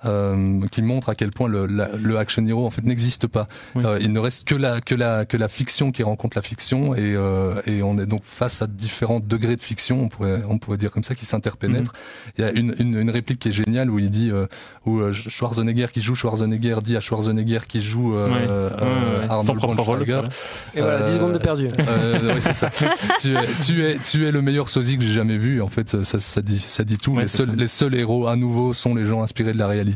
[0.05, 3.47] Euh, qui montre à quel point le, la- le action hero en fait n'existe pas.
[3.77, 6.93] Euh, il ne reste que la que la que la fiction qui rencontre la fiction
[6.93, 10.59] et euh, et on est donc face à différents degrés de fiction, on pourrait on
[10.59, 11.93] pourrait dire comme ça, qui s'interpénètrent.
[12.37, 14.45] Il y a une, une une réplique qui est géniale où il dit euh,
[14.85, 18.33] où euh, Schwarzenegger qui joue Schwarzenegger dit à Schwarzenegger qui joue euh, Ouais.
[18.51, 18.83] euh, Ouais,
[19.23, 19.29] ouais.
[19.29, 20.13] Arnold Schwarzenegger.
[20.13, 20.29] voilà.
[20.75, 21.67] Et voilà, 10 secondes de perdu.
[21.79, 22.69] Euh, oui, c'est ça.
[23.19, 25.59] tu, es, tu es tu es le meilleur sosie que j'ai jamais vu.
[25.59, 27.13] En fait, ça, ça dit ça dit tout.
[27.13, 27.55] Ouais, les seuls ça.
[27.55, 29.86] les seuls héros à nouveau sont les gens inspirés de la réalité,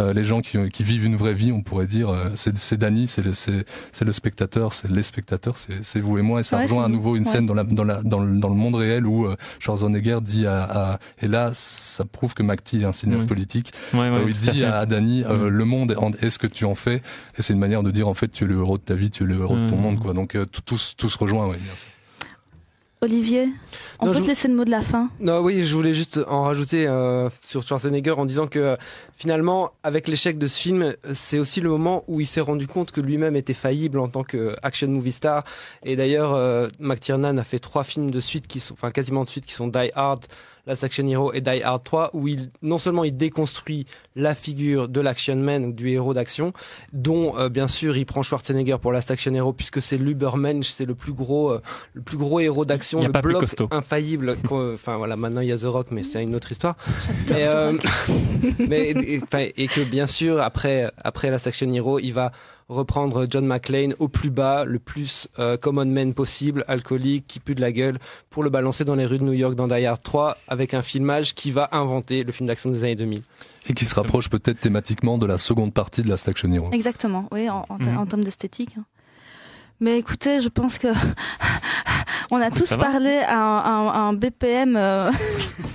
[0.00, 1.52] euh, les gens qui, qui vivent une vraie vie.
[1.52, 6.22] On pourrait dire euh, c'est Danny, c'est le spectateur, c'est les spectateurs, c'est vous et
[6.22, 6.40] moi.
[6.40, 7.28] Et ça Ouais, rejoint à nouveau une Ouais.
[7.30, 10.46] scène dans la dans la dans le, dans le monde réel où euh, Schwarzenegger dit
[10.46, 13.28] à, à et là ça prouve que McTee est un cinéaste Oui.
[13.28, 13.72] politique.
[13.94, 13.98] Où
[14.28, 15.48] il dit à, à Danny euh, Mm.
[15.48, 17.02] le monde en- est ce que tu en fais?
[17.38, 19.10] Et c'est une manière de dire en fait tu es le héros de ta vie,
[19.10, 19.80] tu es le héros de ton Mm.
[19.80, 20.12] monde quoi.
[20.14, 21.46] Donc tout, tout, se- tout se rejoint.
[21.46, 21.88] Ouais, bien sûr.
[23.02, 23.48] Olivier,
[24.00, 25.10] on Non, peut je- te laisser le mot de la fin?
[25.20, 28.76] Non, oui, je voulais juste en rajouter euh, sur Schwarzenegger en disant que euh,
[29.16, 32.66] finalement, avec l'échec de ce film, euh, c'est aussi le moment où il s'est rendu
[32.66, 35.44] compte que lui-même était faillible en tant que action movie star.
[35.84, 39.28] Et d'ailleurs, euh, McTiernan a fait trois films de suite qui sont, enfin quasiment de
[39.28, 40.24] suite, qui sont Die Hard,
[40.66, 44.88] Last Action Hero et Die Hard 3, où il non seulement il déconstruit la figure
[44.88, 46.52] de l'action man ou du héros d'action,
[46.92, 50.84] dont euh, bien sûr il prend Schwarzenegger pour Last Action Hero puisque c'est l'Ubermensch, c'est
[50.84, 51.62] le plus gros, euh,
[51.94, 53.68] le plus gros héros d'action, le pas plus bloc costaud.
[53.90, 54.36] Infaillible.
[54.50, 56.76] Enfin voilà, maintenant il y a The Rock, mais c'est une autre histoire.
[57.28, 57.72] Mais, euh,
[58.68, 62.32] mais et, que bien sûr après après Last Action Hero, il va
[62.68, 67.56] reprendre John McClane au plus bas, le plus euh, common man possible, alcoolique, qui pue
[67.56, 67.98] de la gueule,
[68.30, 70.82] pour le balancer dans les rues de New York dans Die Hard 3, avec un
[70.82, 73.22] filmage qui va inventer le film d'action des années 2000.
[73.68, 76.68] Et qui se rapproche peut-être thématiquement de la seconde partie de Last Action Hero.
[76.72, 77.98] Exactement, oui, en, en, Mhm.
[77.98, 78.76] en termes d'esthétique.
[78.78, 78.84] hein.
[79.80, 80.88] Mais écoutez, je pense que
[82.30, 84.76] on a tous parlé à un, à un- à un BPM.
[84.76, 85.10] euh,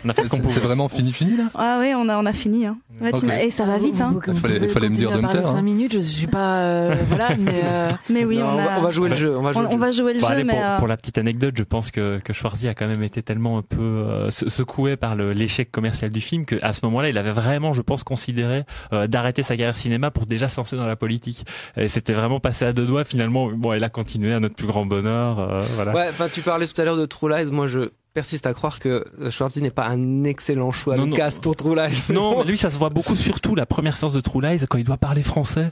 [0.06, 1.46] On a fait ce qu'on C'est vraiment fini fini là?
[1.56, 2.66] Ah oui, on a, on a fini.
[2.66, 2.78] Hein.
[3.02, 3.20] Ouais, Ok.
[3.22, 4.00] t'ima- Et ça va vite.
[4.00, 4.12] Hein.
[4.14, 5.54] Vous- vous Il fallait- il fallait me dire de me taire, hein.
[5.56, 6.60] cinq minutes, je suis pas.
[6.60, 7.62] euh, voilà, mais.
[7.66, 9.36] euh, Mais oui, Non, on, a, va, on va jouer le jeu.
[9.38, 9.78] On va jouer on- le on jeu.
[9.80, 11.92] va jouer le Bon, jeu, allez, mais pour, euh, pour la petite anecdote, je pense
[11.92, 15.34] que, que Schwarzy a quand même été tellement un peu euh, se- secoué par le-
[15.34, 19.44] l'échec commercial du film qu'à ce moment-là, il avait vraiment, je pense, considéré euh, d'arrêter
[19.44, 21.46] sa carrière cinéma pour déjà se lancer dans la politique.
[21.76, 23.04] Et c'était vraiment passé à deux doigts.
[23.04, 25.40] Finalement, bon, il a continué à notre plus grand bonheur.
[25.40, 25.94] euh, voilà.
[25.94, 27.52] Ouais, enfin, tu parlais tout à l'heure de True Lies.
[27.52, 31.10] Moi, je persiste à croire que euh, Schwarzy n'est pas un excellent choix Non, de
[31.10, 31.16] non.
[31.16, 32.02] cast pour True Lies.
[32.14, 34.78] Non, mais lui, ça se voit beaucoup, surtout la première séance de True Lies, quand
[34.78, 35.72] il doit parler français.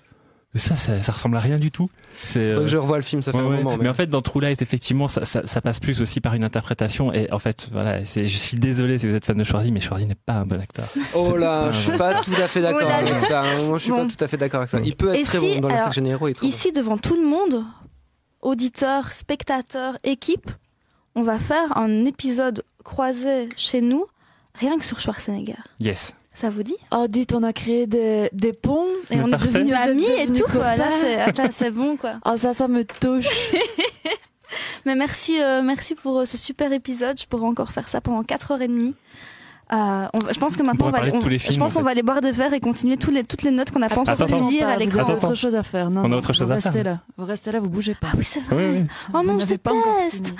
[0.55, 1.89] Ça, ça, ça ressemble à rien du tout.
[2.24, 2.52] C'est.
[2.53, 3.64] Faut euh, que je revois le film, ça fait Ouais, un ouais.
[3.64, 3.76] moment.
[3.81, 6.45] Mais en fait, dans True Lies, effectivement, ça, ça, ça passe plus aussi par une
[6.45, 7.11] interprétation.
[7.11, 9.80] Et en fait, voilà, c'est, je suis désolé si vous êtes fan de Schwarzy, mais
[9.81, 10.85] Schwarzy n'est pas un bon acteur.
[11.15, 13.41] Oh là, je suis pas tout à fait d'accord avec ça.
[13.65, 14.06] Moi, je suis Bon.
[14.07, 14.80] pas tout à fait d'accord avec ça.
[14.84, 17.64] Il peut être Et très si, bon dans la alors, ici, devant tout le monde,
[18.41, 20.52] auditeurs, spectateurs, équipe,
[21.15, 24.06] on va faire un épisode croisé chez nous,
[24.56, 25.57] rien que sur Schwarzenegger.
[25.80, 26.14] Yes.
[26.34, 26.76] Ça vous dit?
[26.91, 28.88] Oh, dites, on a créé des, des ponts.
[29.11, 30.76] Et on est devenus amis et tout, quoi.
[30.76, 30.90] Là,
[31.52, 32.15] c'est bon, quoi.
[32.26, 33.27] Oh, ça, ça me touche.
[34.85, 37.19] Mais merci, euh, merci pour euh, ce super épisode.
[37.19, 38.94] Je pourrais encore faire ça pendant 4h30.
[39.72, 42.03] Euh, on je pense que maintenant, on va, on- je pense en qu'on va aller
[42.03, 44.49] boire des verres et continuer les, toutes les notes qu'on a pensé Attends, attends.
[44.49, 45.11] lire, Alexandre.
[45.11, 45.90] avez autre chose à faire.
[45.90, 46.84] Non, On a autre chose vous à restez faire.
[46.84, 46.99] là.
[47.18, 48.07] Vous restez là, vous bougez pas.
[48.11, 48.56] Ah oui, c'est vrai.
[48.72, 48.88] Oui, oui.
[49.14, 50.35] Oh non, je déteste.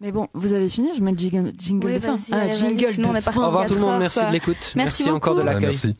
[0.00, 2.16] Mais bon, vous avez fini Je mets le jingle, jingle Oui, de fin.
[2.16, 3.38] vas-y, Ah, jingle sinon on est parti.
[3.40, 4.72] Au revoir tout le monde, merci de l'écoute.
[4.76, 5.62] Merci encore de l'accueil.
[5.64, 5.96] merci.